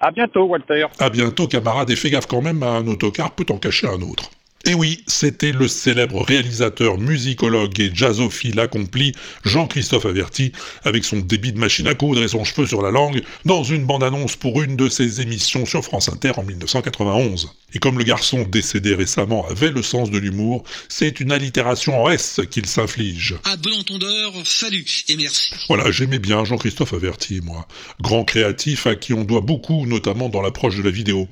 À 0.00 0.10
bientôt, 0.10 0.44
Walter. 0.44 0.86
À 0.98 1.10
bientôt, 1.10 1.46
camarade, 1.46 1.90
et 1.90 1.96
fais 1.96 2.08
gaffe 2.08 2.26
quand 2.26 2.40
même, 2.40 2.62
un 2.62 2.86
autocar 2.86 3.32
peut 3.32 3.44
en 3.50 3.58
cacher 3.58 3.86
un 3.86 4.00
autre. 4.00 4.30
Et 4.66 4.74
oui, 4.74 5.02
c'était 5.06 5.52
le 5.52 5.68
célèbre 5.68 6.22
réalisateur, 6.22 6.98
musicologue 6.98 7.80
et 7.80 7.90
jazzophile 7.94 8.60
accompli 8.60 9.14
Jean-Christophe 9.42 10.04
Averti, 10.04 10.52
avec 10.84 11.04
son 11.04 11.16
débit 11.16 11.52
de 11.52 11.58
machine 11.58 11.86
à 11.86 11.94
coudre 11.94 12.22
et 12.22 12.28
son 12.28 12.44
cheveu 12.44 12.66
sur 12.66 12.82
la 12.82 12.90
langue, 12.90 13.22
dans 13.46 13.64
une 13.64 13.86
bande-annonce 13.86 14.36
pour 14.36 14.60
une 14.60 14.76
de 14.76 14.90
ses 14.90 15.22
émissions 15.22 15.64
sur 15.64 15.82
France 15.82 16.10
Inter 16.10 16.32
en 16.36 16.42
1991. 16.42 17.54
Et 17.72 17.78
comme 17.78 17.98
le 17.98 18.04
garçon 18.04 18.42
décédé 18.42 18.94
récemment 18.94 19.46
avait 19.48 19.70
le 19.70 19.82
sens 19.82 20.10
de 20.10 20.18
l'humour, 20.18 20.64
c'est 20.90 21.20
une 21.20 21.32
allitération 21.32 22.02
en 22.02 22.10
S 22.10 22.40
qu'il 22.50 22.66
s'inflige. 22.66 23.36
À 23.44 23.56
bon 23.56 23.72
entendeur, 23.72 24.34
salut 24.44 24.84
et 25.08 25.16
merci. 25.16 25.54
Voilà, 25.68 25.90
j'aimais 25.90 26.18
bien 26.18 26.44
Jean-Christophe 26.44 26.92
Averti, 26.92 27.40
moi. 27.42 27.66
Grand 28.02 28.24
créatif 28.24 28.86
à 28.86 28.94
qui 28.94 29.14
on 29.14 29.24
doit 29.24 29.40
beaucoup, 29.40 29.86
notamment 29.86 30.28
dans 30.28 30.42
l'approche 30.42 30.76
de 30.76 30.82
la 30.82 30.90
vidéo. 30.90 31.28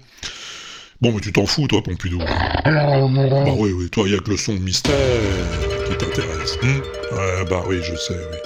Bon, 1.00 1.12
mais 1.12 1.20
tu 1.20 1.32
t'en 1.32 1.46
fous, 1.46 1.68
toi, 1.68 1.80
Pompidou. 1.82 2.18
Bah 2.18 3.52
oui, 3.56 3.70
oui, 3.72 3.88
toi, 3.88 4.04
il 4.06 4.12
y 4.12 4.16
a 4.16 4.18
que 4.18 4.30
le 4.30 4.36
son 4.36 4.54
mystère 4.54 4.96
qui 5.88 5.96
t'intéresse. 5.96 6.58
hmm 6.60 6.80
ouais, 7.16 7.44
bah 7.48 7.62
oui, 7.68 7.78
je 7.82 7.94
sais, 7.94 8.14
oui. 8.14 8.38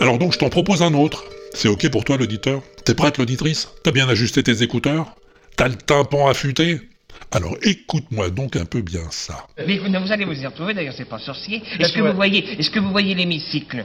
Alors 0.00 0.18
donc, 0.18 0.32
je 0.32 0.38
t'en 0.38 0.48
propose 0.48 0.82
un 0.82 0.94
autre. 0.94 1.24
C'est 1.52 1.68
ok 1.68 1.90
pour 1.90 2.04
toi, 2.04 2.16
l'auditeur? 2.16 2.62
T'es 2.84 2.94
prête, 2.94 3.18
l'auditrice? 3.18 3.68
T'as 3.82 3.90
bien 3.90 4.08
ajusté 4.08 4.42
tes 4.42 4.62
écouteurs? 4.62 5.14
T'as 5.56 5.68
le 5.68 5.74
tympan 5.74 6.28
affûté? 6.28 6.80
Alors 7.32 7.56
écoute-moi 7.62 8.30
donc 8.30 8.56
un 8.56 8.64
peu 8.64 8.80
bien 8.80 9.02
ça. 9.10 9.46
Mais 9.66 9.76
vous, 9.76 9.86
vous 9.92 10.12
allez 10.12 10.24
vous 10.24 10.40
y 10.40 10.46
retrouver, 10.46 10.72
d'ailleurs, 10.72 10.94
c'est 10.96 11.04
pas 11.08 11.18
sorcier. 11.18 11.62
Est-ce 11.78 11.92
que, 11.92 11.98
que- 11.98 12.08
vous 12.08 12.14
voyez, 12.14 12.44
est-ce 12.58 12.70
que 12.70 12.78
vous 12.78 12.90
voyez 12.90 13.14
l'hémicycle? 13.14 13.84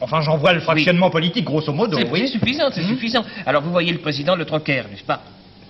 Enfin, 0.00 0.20
j'en 0.20 0.36
vois 0.36 0.52
le 0.52 0.60
fractionnement 0.60 1.10
politique, 1.10 1.44
grosso 1.44 1.72
modo. 1.72 1.96
C'est 1.98 2.08
oui. 2.10 2.20
c'est 2.28 2.38
suffisant, 2.38 2.70
c'est 2.72 2.84
suffisant. 2.84 3.24
Alors 3.46 3.62
vous 3.62 3.70
voyez 3.72 3.92
le 3.92 3.98
président 3.98 4.36
Le 4.36 4.44
Troquer, 4.44 4.82
n'est-ce 4.90 5.04
pas? 5.04 5.22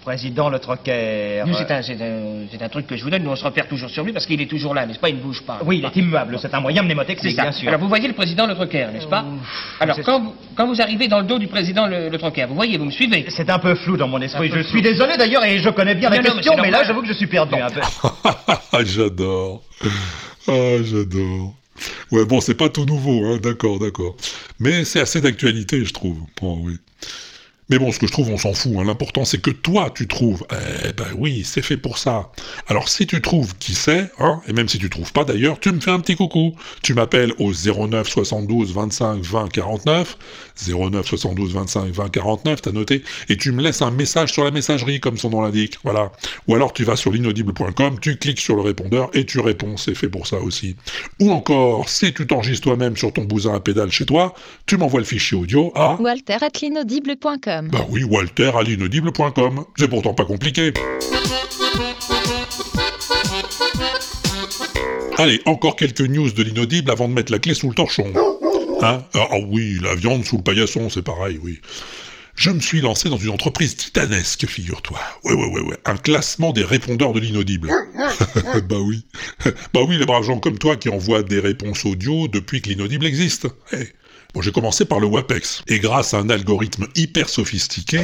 Président 0.04 0.50
Le 0.50 0.58
Troquer. 0.58 1.42
Nous, 1.46 1.54
c'est 1.54 1.70
un, 1.70 1.82
c'est 1.82 2.00
un- 2.00 2.46
c'est 2.52 2.62
un 2.62 2.68
truc 2.68 2.86
que 2.86 2.96
je 2.96 3.02
vous 3.04 3.10
donne, 3.10 3.22
nous 3.22 3.30
on 3.30 3.36
se 3.36 3.44
repère 3.44 3.66
toujours 3.66 3.88
sur 3.90 4.04
lui 4.04 4.12
parce 4.12 4.26
qu'il 4.26 4.40
est 4.40 4.46
toujours 4.46 4.74
là, 4.74 4.84
n'est-ce 4.86 4.98
pas? 4.98 5.08
Il 5.08 5.16
ne 5.16 5.22
bouge 5.22 5.42
pas. 5.42 5.60
Oui, 5.64 5.78
il 5.78 5.84
est 5.84 5.96
immuable, 6.00 6.38
c'est 6.40 6.52
un 6.54 6.60
moyen 6.60 6.82
C'est 6.82 6.86
mnémotechnique, 6.86 7.34
ça. 7.36 7.42
bien 7.42 7.52
sûr. 7.52 7.68
Alors 7.68 7.80
vous 7.80 7.88
voyez 7.88 8.06
le 8.06 8.14
président 8.14 8.46
Le 8.46 8.54
Troquer, 8.54 8.86
n'est-ce 8.92 9.06
pas? 9.06 9.24
Alors 9.80 9.96
c'est- 9.96 10.02
quand 10.02 10.20
vous, 10.20 10.34
quand 10.54 10.66
vous 10.66 10.80
arrivez 10.82 11.08
dans 11.08 11.20
le 11.20 11.26
dos 11.26 11.38
du 11.38 11.46
président 11.46 11.86
Le, 11.86 12.08
Le 12.10 12.18
Troquer, 12.18 12.44
vous 12.46 12.54
voyez, 12.54 12.76
vous 12.78 12.84
me 12.84 12.90
suivez? 12.90 13.24
C'est 13.30 13.48
un 13.50 13.58
peu 13.58 13.74
flou 13.74 13.96
dans 13.96 14.08
mon 14.08 14.20
esprit. 14.20 14.48
Je 14.48 14.60
flou. 14.60 14.62
suis 14.64 14.82
désolé 14.82 15.16
d'ailleurs 15.16 15.44
et 15.44 15.58
je 15.58 15.70
connais 15.70 15.94
bien 15.94 16.10
la 16.10 16.16
Non, 16.18 16.22
non, 16.22 16.28
mais 16.28 16.34
question, 16.36 16.52
c'est 16.56 16.62
mais, 16.62 16.70
là, 16.70 16.84
j'avoue 16.84 17.00
que 17.02 17.08
je 17.08 17.12
suis 17.14 17.26
perdu 17.26 17.54
un 17.54 17.70
peu. 17.70 17.80
Ah, 18.72 18.84
j'adore. 18.84 19.62
Ah, 20.48 20.52
j'adore. 20.82 21.54
Ouais, 22.10 22.24
bon, 22.24 22.40
c'est 22.40 22.54
pas 22.54 22.68
tout 22.68 22.84
nouveau, 22.84 23.24
hein, 23.26 23.38
d'accord, 23.42 23.78
d'accord. 23.78 24.14
Mais 24.60 24.84
c'est 24.84 25.00
assez 25.00 25.20
d'actualité, 25.20 25.84
je 25.84 25.92
trouve. 25.92 26.18
Oh, 26.42 26.58
oui. 26.62 26.76
Mais 27.70 27.78
bon, 27.78 27.92
ce 27.92 27.98
que 27.98 28.06
je 28.06 28.12
trouve, 28.12 28.28
on 28.30 28.36
s'en 28.36 28.52
fout. 28.52 28.72
Hein. 28.76 28.84
L'important, 28.84 29.24
c'est 29.24 29.40
que 29.40 29.50
toi, 29.50 29.90
tu 29.94 30.06
trouves. 30.06 30.46
Eh 30.86 30.92
ben 30.92 31.06
oui, 31.16 31.42
c'est 31.44 31.62
fait 31.62 31.76
pour 31.76 31.98
ça. 31.98 32.30
Alors, 32.68 32.88
si 32.88 33.06
tu 33.06 33.22
trouves 33.22 33.56
qui 33.56 33.74
c'est, 33.74 34.10
hein, 34.18 34.42
et 34.46 34.52
même 34.52 34.68
si 34.68 34.78
tu 34.78 34.90
trouves 34.90 35.12
pas 35.12 35.24
d'ailleurs, 35.24 35.58
tu 35.60 35.72
me 35.72 35.80
fais 35.80 35.90
un 35.90 36.00
petit 36.00 36.16
coucou. 36.16 36.54
Tu 36.82 36.94
m'appelles 36.94 37.32
au 37.38 37.52
09 37.52 38.08
72 38.08 38.74
25 38.74 39.22
20 39.22 39.48
49. 39.48 40.18
09 40.66 41.06
72 41.06 41.54
25 41.54 41.92
20 41.92 42.08
49, 42.08 42.62
t'as 42.62 42.72
noté. 42.72 43.02
Et 43.28 43.36
tu 43.36 43.52
me 43.52 43.62
laisses 43.62 43.82
un 43.82 43.90
message 43.90 44.32
sur 44.32 44.44
la 44.44 44.50
messagerie, 44.50 45.00
comme 45.00 45.18
son 45.18 45.30
nom 45.30 45.42
l'indique. 45.42 45.78
Voilà. 45.84 46.12
Ou 46.48 46.54
alors, 46.54 46.72
tu 46.72 46.84
vas 46.84 46.96
sur 46.96 47.12
l'inaudible.com, 47.12 47.98
tu 48.00 48.16
cliques 48.16 48.40
sur 48.40 48.56
le 48.56 48.62
répondeur 48.62 49.10
et 49.14 49.24
tu 49.24 49.40
réponds. 49.40 49.76
C'est 49.76 49.94
fait 49.94 50.08
pour 50.08 50.26
ça 50.26 50.38
aussi. 50.38 50.76
Ou 51.20 51.32
encore, 51.32 51.88
si 51.88 52.12
tu 52.12 52.26
t'enregistres 52.26 52.64
toi-même 52.64 52.96
sur 52.96 53.12
ton 53.12 53.24
bousin 53.24 53.54
à 53.54 53.60
pédale 53.60 53.90
chez 53.90 54.06
toi, 54.06 54.34
tu 54.66 54.76
m'envoies 54.76 55.00
le 55.00 55.06
fichier 55.06 55.36
audio 55.36 55.72
à... 55.74 56.00
Walter 56.00 56.38
at 56.40 56.58
l'inaudible.com. 56.62 57.68
Bah 57.70 57.86
oui, 57.90 58.04
Walter 58.04 58.52
à 58.56 58.62
l'inaudible.com. 58.62 59.64
C'est 59.76 59.88
pourtant 59.88 60.14
pas 60.14 60.24
compliqué. 60.24 60.72
Allez, 65.16 65.40
encore 65.46 65.76
quelques 65.76 66.00
news 66.00 66.30
de 66.32 66.42
l'inaudible 66.42 66.90
avant 66.90 67.08
de 67.08 67.14
mettre 67.14 67.30
la 67.30 67.38
clé 67.38 67.54
sous 67.54 67.68
le 67.68 67.74
torchon. 67.74 68.12
Hein 68.84 69.04
ah, 69.14 69.28
ah 69.30 69.38
oui, 69.48 69.78
la 69.82 69.94
viande 69.94 70.24
sous 70.24 70.36
le 70.36 70.42
paillasson, 70.42 70.90
c'est 70.90 71.02
pareil, 71.02 71.38
oui. 71.42 71.60
Je 72.36 72.50
me 72.50 72.60
suis 72.60 72.80
lancé 72.80 73.08
dans 73.08 73.16
une 73.16 73.30
entreprise 73.30 73.76
titanesque, 73.76 74.46
figure-toi. 74.46 74.98
Ouais, 75.22 75.34
ouais, 75.34 75.46
ouais, 75.46 75.60
ouais. 75.60 75.78
Un 75.84 75.96
classement 75.96 76.52
des 76.52 76.64
répondeurs 76.64 77.12
de 77.12 77.20
l'inaudible. 77.20 77.70
bah 78.68 78.76
oui. 78.80 79.04
bah 79.72 79.80
oui, 79.86 79.96
les 79.98 80.04
braves 80.04 80.24
gens 80.24 80.38
comme 80.38 80.58
toi 80.58 80.76
qui 80.76 80.88
envoient 80.88 81.22
des 81.22 81.38
réponses 81.38 81.84
audio 81.84 82.26
depuis 82.28 82.60
que 82.60 82.68
l'inaudible 82.68 83.06
existe. 83.06 83.46
Eh. 83.72 83.86
Bon, 84.34 84.42
j'ai 84.42 84.50
commencé 84.50 84.84
par 84.84 84.98
le 84.98 85.06
WAPEX. 85.06 85.62
Et 85.68 85.78
grâce 85.78 86.12
à 86.12 86.18
un 86.18 86.28
algorithme 86.28 86.88
hyper 86.96 87.28
sophistiqué... 87.28 88.02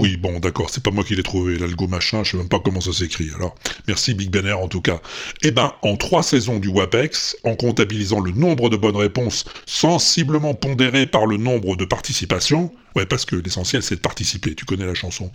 Oui, 0.00 0.16
bon, 0.16 0.40
d'accord, 0.40 0.68
c'est 0.68 0.82
pas 0.82 0.90
moi 0.90 1.04
qui 1.04 1.14
l'ai 1.14 1.22
trouvé, 1.22 1.58
l'algo 1.58 1.86
machin, 1.86 2.24
je 2.24 2.32
sais 2.32 2.36
même 2.36 2.48
pas 2.48 2.58
comment 2.58 2.80
ça 2.80 2.92
s'écrit. 2.92 3.30
Alors, 3.36 3.54
merci 3.86 4.14
Big 4.14 4.34
Air 4.34 4.58
en 4.58 4.66
tout 4.66 4.80
cas. 4.80 5.00
Eh 5.42 5.52
ben, 5.52 5.72
en 5.82 5.96
trois 5.96 6.24
saisons 6.24 6.58
du 6.58 6.68
WAPEX, 6.68 7.36
en 7.44 7.54
comptabilisant 7.54 8.18
le 8.18 8.32
nombre 8.32 8.68
de 8.68 8.76
bonnes 8.76 8.96
réponses 8.96 9.44
sensiblement 9.64 10.54
pondéré 10.54 11.06
par 11.06 11.26
le 11.26 11.36
nombre 11.36 11.76
de 11.76 11.84
participations, 11.84 12.72
ouais, 12.96 13.06
parce 13.06 13.24
que 13.24 13.36
l'essentiel 13.36 13.84
c'est 13.84 13.96
de 13.96 14.00
participer, 14.00 14.56
tu 14.56 14.64
connais 14.64 14.86
la 14.86 14.94
chanson. 14.94 15.30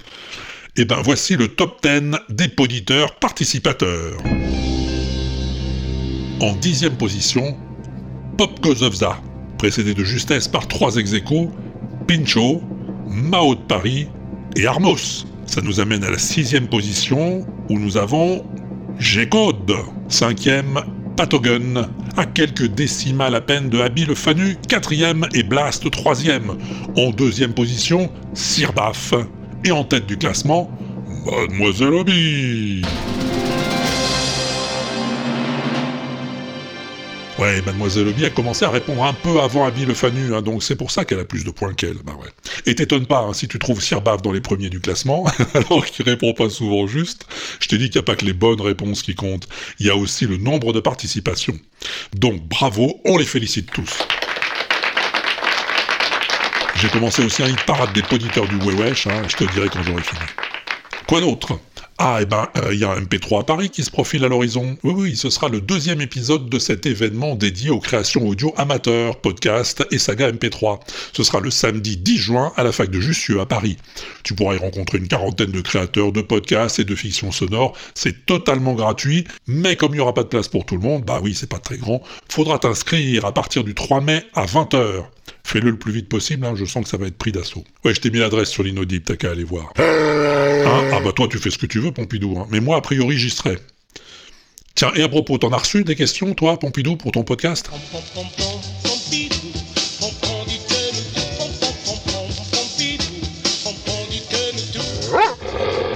Eh 0.76 0.84
ben, 0.84 1.02
voici 1.02 1.38
le 1.38 1.48
top 1.48 1.82
10 1.82 2.18
des 2.28 2.50
poditeurs 2.50 3.16
participateurs. 3.16 4.18
En 6.42 6.56
dixième 6.56 6.98
position, 6.98 7.58
Pop 8.38 8.60
Gozovza, 8.62 9.22
précédé 9.62 9.94
de 9.94 10.04
justesse 10.04 10.48
par 10.48 10.68
trois 10.68 10.96
ex 10.96 11.14
aequo, 11.14 11.52
Pincho, 12.08 12.64
Mao 13.08 13.54
de 13.54 13.60
Paris 13.60 14.08
et 14.56 14.66
Armos. 14.66 15.28
Ça 15.46 15.62
nous 15.62 15.80
amène 15.80 16.04
à 16.04 16.10
la 16.10 16.18
sixième 16.18 16.68
position 16.68 17.46
où 17.70 17.78
nous 17.78 17.96
avons 17.96 18.44
G-Code. 18.98 19.76
Cinquième, 20.08 20.82
Patogun, 21.16 21.92
à 22.18 22.26
quelques 22.26 22.70
décimales 22.74 23.36
à 23.36 23.42
peine 23.42 23.70
de 23.70 23.80
Abby 23.80 24.06
le 24.06 24.16
Fanu, 24.16 24.58
quatrième 24.68 25.28
et 25.36 25.44
Blast 25.44 25.92
troisième. 25.92 26.58
En 26.98 27.12
deuxième 27.12 27.54
position, 27.54 28.10
Sirbaf. 28.34 29.14
Et 29.64 29.72
en 29.72 29.84
tête 29.84 30.08
du 30.08 30.18
classement, 30.18 30.72
Mademoiselle 31.24 31.94
Obi. 31.94 32.82
Ouais, 37.42 37.60
Mademoiselle 37.64 38.08
Obi 38.08 38.24
a 38.24 38.30
commencé 38.30 38.66
à 38.66 38.70
répondre 38.70 39.04
un 39.04 39.14
peu 39.14 39.40
avant 39.40 39.66
Abby 39.66 39.84
le 39.88 39.96
Fanu, 39.96 40.36
hein, 40.36 40.44
donc 40.44 40.62
c'est 40.62 40.76
pour 40.76 40.92
ça 40.92 41.06
qu'elle 41.06 41.18
a 41.18 41.26
plus 41.26 41.44
de 41.44 41.50
points 41.50 41.74
qu'elle. 41.74 41.98
Bah 42.04 42.16
ouais. 42.22 42.28
Et 42.68 42.76
t'étonnes 42.76 43.08
pas 43.08 43.22
hein, 43.22 43.34
si 43.34 43.48
tu 43.48 43.58
trouves 43.58 43.82
Sirbaf 43.82 44.22
dans 44.22 44.32
les 44.32 44.42
premiers 44.42 44.70
du 44.70 44.80
classement, 44.80 45.26
alors 45.56 45.84
qu'il 45.88 46.06
répond 46.06 46.36
pas 46.36 46.52
souvent 46.52 46.86
juste. 46.86 47.26
Je 47.60 47.68
t'ai 47.68 47.80
dit 47.80 47.86
qu'il 47.90 48.00
n'y 48.00 48.04
a 48.04 48.06
pas 48.06 48.16
que 48.16 48.26
les 48.26 48.34
bonnes 48.34 48.62
réponses 48.62 49.02
qui 49.02 49.16
comptent, 49.16 49.48
il 49.80 49.88
y 49.88 49.90
a 49.90 49.96
aussi 49.96 50.28
le 50.28 50.38
nombre 50.38 50.72
de 50.72 50.80
participations. 50.80 51.58
Donc 52.14 52.48
bravo, 52.48 53.02
on 53.06 53.18
les 53.18 53.26
félicite 53.26 53.72
tous. 53.72 53.98
J'ai 56.76 56.90
commencé 56.90 57.26
aussi 57.26 57.42
un 57.42 57.48
hit 57.48 57.66
parade 57.66 57.92
des 57.94 58.04
poditeurs 58.04 58.48
du 58.48 58.58
Wewesh, 58.58 59.08
hein, 59.08 59.24
je 59.28 59.36
te 59.36 59.52
dirai 59.52 59.68
quand 59.70 59.82
j'aurai 59.82 60.04
fini. 60.04 60.22
Quoi 61.08 61.22
d'autre? 61.22 61.60
Ah, 62.04 62.18
et 62.20 62.26
ben, 62.26 62.50
il 62.72 62.80
y 62.80 62.84
a 62.84 62.90
un 62.90 63.00
MP3 63.00 63.42
à 63.42 63.44
Paris 63.44 63.70
qui 63.70 63.84
se 63.84 63.92
profile 63.92 64.26
à 64.26 64.28
l'horizon. 64.28 64.76
Oui, 64.82 64.94
oui, 64.98 65.16
ce 65.16 65.30
sera 65.30 65.50
le 65.50 65.62
deuxième 65.62 66.02
épisode 66.02 66.50
de 66.50 66.58
cet 66.58 66.88
événement 66.88 67.36
dédié 67.36 67.70
aux 67.70 67.80
créations 67.80 68.28
audio 68.28 68.56
amateurs, 68.58 69.18
podcasts 69.18 69.86
et 69.92 70.00
saga 70.00 70.32
MP3. 70.32 70.80
Ce 71.14 71.22
sera 71.22 71.40
le 71.40 71.52
samedi 71.52 71.98
10 71.98 72.18
juin 72.18 72.54
à 72.58 72.64
la 72.64 72.72
fac 72.72 72.90
de 72.90 73.00
Jussieu 73.00 73.40
à 73.40 73.46
Paris. 73.46 73.78
Tu 74.24 74.34
pourras 74.34 74.56
y 74.56 74.58
rencontrer 74.58 74.98
une 74.98 75.08
quarantaine 75.08 75.52
de 75.52 75.62
créateurs 75.62 76.12
de 76.12 76.22
podcasts 76.22 76.80
et 76.80 76.86
de 76.86 76.96
fiction 76.96 77.32
sonore. 77.32 77.78
C'est 77.94 78.26
totalement 78.26 78.74
gratuit, 78.74 79.26
mais 79.46 79.76
comme 79.76 79.92
il 79.92 79.98
n'y 79.98 80.02
aura 80.02 80.16
pas 80.16 80.24
de 80.24 80.30
place 80.30 80.48
pour 80.48 80.66
tout 80.66 80.78
le 80.78 80.82
monde, 80.82 81.04
bah 81.04 81.20
oui, 81.22 81.36
c'est 81.36 81.52
pas 81.52 81.60
très 81.60 81.78
grand, 81.78 82.02
faudra 82.28 82.58
t'inscrire 82.58 83.26
à 83.26 83.32
partir 83.32 83.64
du 83.64 83.76
3 83.76 84.02
mai 84.02 84.24
à 84.34 84.48
20h. 84.48 85.04
Fais-le 85.52 85.72
le 85.72 85.76
plus 85.76 85.92
vite 85.92 86.08
possible, 86.08 86.46
hein, 86.46 86.54
je 86.56 86.64
sens 86.64 86.86
que 86.86 86.90
ça 86.90 86.96
va 86.96 87.08
être 87.08 87.18
pris 87.18 87.34
d'assaut. 87.34 87.66
Ouais, 87.84 87.94
je 87.94 88.00
t'ai 88.00 88.10
mis 88.10 88.20
l'adresse 88.20 88.48
sur 88.48 88.64
l'inaudible, 88.64 89.04
t'as 89.04 89.18
qu'à 89.18 89.32
aller 89.32 89.44
voir. 89.44 89.74
Hein? 89.78 90.90
Ah 90.94 91.02
bah 91.04 91.12
toi, 91.14 91.28
tu 91.30 91.40
fais 91.40 91.50
ce 91.50 91.58
que 91.58 91.66
tu 91.66 91.80
veux, 91.80 91.92
Pompidou, 91.92 92.38
hein. 92.40 92.48
mais 92.50 92.62
moi, 92.62 92.78
a 92.78 92.82
priori, 92.82 93.18
j'y 93.18 93.30
serai. 93.30 93.58
Tiens, 94.76 94.94
et 94.96 95.04
à 95.04 95.10
propos, 95.10 95.38
t'en 95.38 95.52
as 95.52 95.58
reçu 95.58 95.84
des 95.84 95.98
questions, 95.98 96.34
toi, 96.36 96.58
Pompidou, 96.58 96.96
pour 96.96 97.12
ton 97.12 97.26
podcast? 97.26 97.70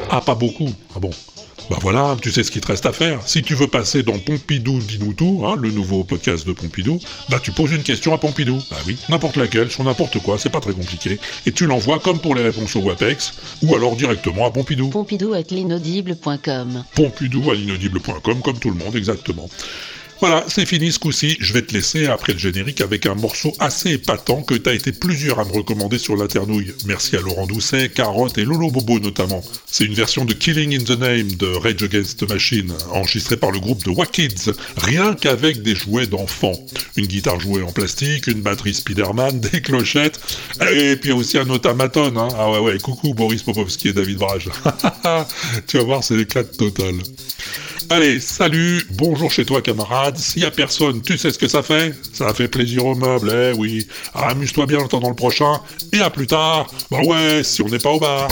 Ah, 0.10 0.20
pas 0.20 0.36
beaucoup. 0.36 0.70
Ah 0.94 1.00
bon. 1.00 1.12
Bah 1.70 1.78
voilà, 1.82 2.16
tu 2.22 2.32
sais 2.32 2.44
ce 2.44 2.52
qu'il 2.52 2.62
te 2.62 2.68
reste 2.68 2.86
à 2.86 2.94
faire. 2.94 3.28
Si 3.28 3.42
tu 3.42 3.56
veux 3.56 3.68
passer 3.68 4.04
dans 4.04 4.20
Pompidou 4.20 4.80
dis-nous 4.80 5.14
tout, 5.14 5.44
hein, 5.46 5.56
le 5.60 5.72
nouveau 5.72 6.04
podcast 6.04 6.46
de 6.46 6.54
Pompidou, 6.54 7.00
bah 7.30 7.40
tu 7.42 7.52
poses 7.52 7.72
une 7.72 7.82
question 7.82 8.14
à 8.14 8.20
Pompidou. 8.20 8.62
Bah 8.70 8.78
oui, 8.86 8.98
n'importe 9.10 9.38
laquelle, 9.38 9.72
sur 9.72 9.84
n'importe 9.84 10.20
quoi, 10.20 10.38
c'est 10.38 10.52
pas 10.52 10.60
très 10.60 10.74
compliqué. 10.74 11.20
Et 11.48 11.52
tu 11.52 11.66
l'envoies 11.66 12.00
comme 12.00 12.20
pour 12.20 12.36
les 12.36 12.44
réponses 12.44 12.76
au 12.76 12.82
WAPEX, 12.82 13.34
ou 13.64 13.76
alors 13.76 13.96
directement 13.96 14.46
à 14.46 14.52
Pompidou. 14.52 14.90
Pompidou 14.90 15.34
avec 15.34 15.50
l'inaudible.com. 15.50 16.84
Pompidou 16.94 17.50
à 17.50 17.56
l'inaudible.com, 17.56 18.42
comme 18.44 18.60
tout 18.60 18.70
le 18.70 18.78
monde, 18.78 18.96
exactement. 18.96 19.50
Voilà, 20.22 20.46
c'est 20.48 20.66
fini 20.66 20.92
ce 20.94 21.00
coup-ci. 21.00 21.36
Je 21.42 21.54
vais 21.54 21.62
te 21.62 21.74
laisser 21.74 22.08
après 22.08 22.34
le 22.34 22.40
générique 22.40 22.80
avec 22.80 23.06
un 23.06 23.16
morceau 23.16 23.54
assez 23.60 23.92
épatant 23.92 24.44
que 24.44 24.54
t'as 24.56 24.74
été 24.74 24.94
plusieurs 24.94 25.40
à 25.40 25.46
me 25.46 25.52
recommander 25.52 25.98
sur 25.98 26.16
l'internouille. 26.16 26.74
Merci 26.86 27.18
à 27.18 27.22
Laurent 27.22 27.46
Doucet, 27.46 27.90
Carotte 27.90 28.38
et 28.38 28.46
Lolo 28.46 28.72
Bobo 28.72 29.00
notamment. 29.00 29.44
C'est 29.66 29.84
une 29.84 29.94
version 29.94 30.24
de 30.24 30.34
Killing 30.34 30.76
in 30.76 30.84
the 30.84 30.98
Name 30.98 31.32
de 31.34 31.48
Rage 31.48 31.84
Against 31.84 32.20
the 32.20 32.30
Machine, 32.30 32.72
enregistrée 32.92 33.36
par 33.36 33.52
le 33.52 33.60
groupe 33.60 33.84
de 33.84 33.90
Wakids, 33.90 34.52
rien 34.78 35.16
qu'avec 35.16 35.62
des 35.62 35.76
jouets 35.76 36.08
d'enfants. 36.08 36.56
Une 36.96 37.08
guitare 37.08 37.40
jouée 37.40 37.62
en 37.62 37.72
plastique, 37.72 38.28
une 38.28 38.42
batterie 38.42 38.74
Spider-Man, 38.74 39.40
des 39.52 39.62
clochettes, 39.62 40.20
et 40.72 40.96
puis 40.96 41.12
aussi 41.12 41.38
un 41.38 41.50
automaton. 41.50 42.14
Hein. 42.16 42.30
Ah 42.38 42.52
ouais, 42.52 42.60
ouais, 42.60 42.78
coucou 42.80 43.14
Boris 43.14 43.44
Popovski 43.44 43.90
et 43.90 43.94
David 43.94 44.18
Brage. 44.18 44.50
tu 45.68 45.78
vas 45.78 45.84
voir, 45.84 46.04
c'est 46.04 46.16
l'éclat 46.16 46.46
total. 46.46 46.96
Allez, 47.90 48.20
salut, 48.20 48.82
bonjour 48.92 49.32
chez 49.32 49.46
toi 49.46 49.62
camarade. 49.62 50.18
S'il 50.18 50.42
y 50.42 50.46
a 50.46 50.52
personne, 50.52 51.02
tu 51.04 51.18
sais 51.20 51.30
ce 51.30 51.38
que 51.38 51.48
ça 51.48 51.62
fait? 51.62 51.94
Ça 52.14 52.34
fait 52.34 52.48
plaisir 52.48 52.86
au 52.86 52.96
meuble, 52.96 53.32
eh 53.32 53.56
oui. 53.56 53.88
Amuse-toi 54.14 54.66
bien 54.66 54.80
en 54.80 54.86
attendant 54.86 55.10
le 55.10 55.16
prochain. 55.16 55.62
Et 55.94 56.00
à 56.00 56.10
plus 56.10 56.28
tard. 56.28 56.68
Bah 56.90 57.00
ouais, 57.06 57.44
si 57.44 57.62
on 57.62 57.68
n'est 57.68 57.78
pas 57.78 57.92
au 57.92 58.00
bar. 58.00 58.28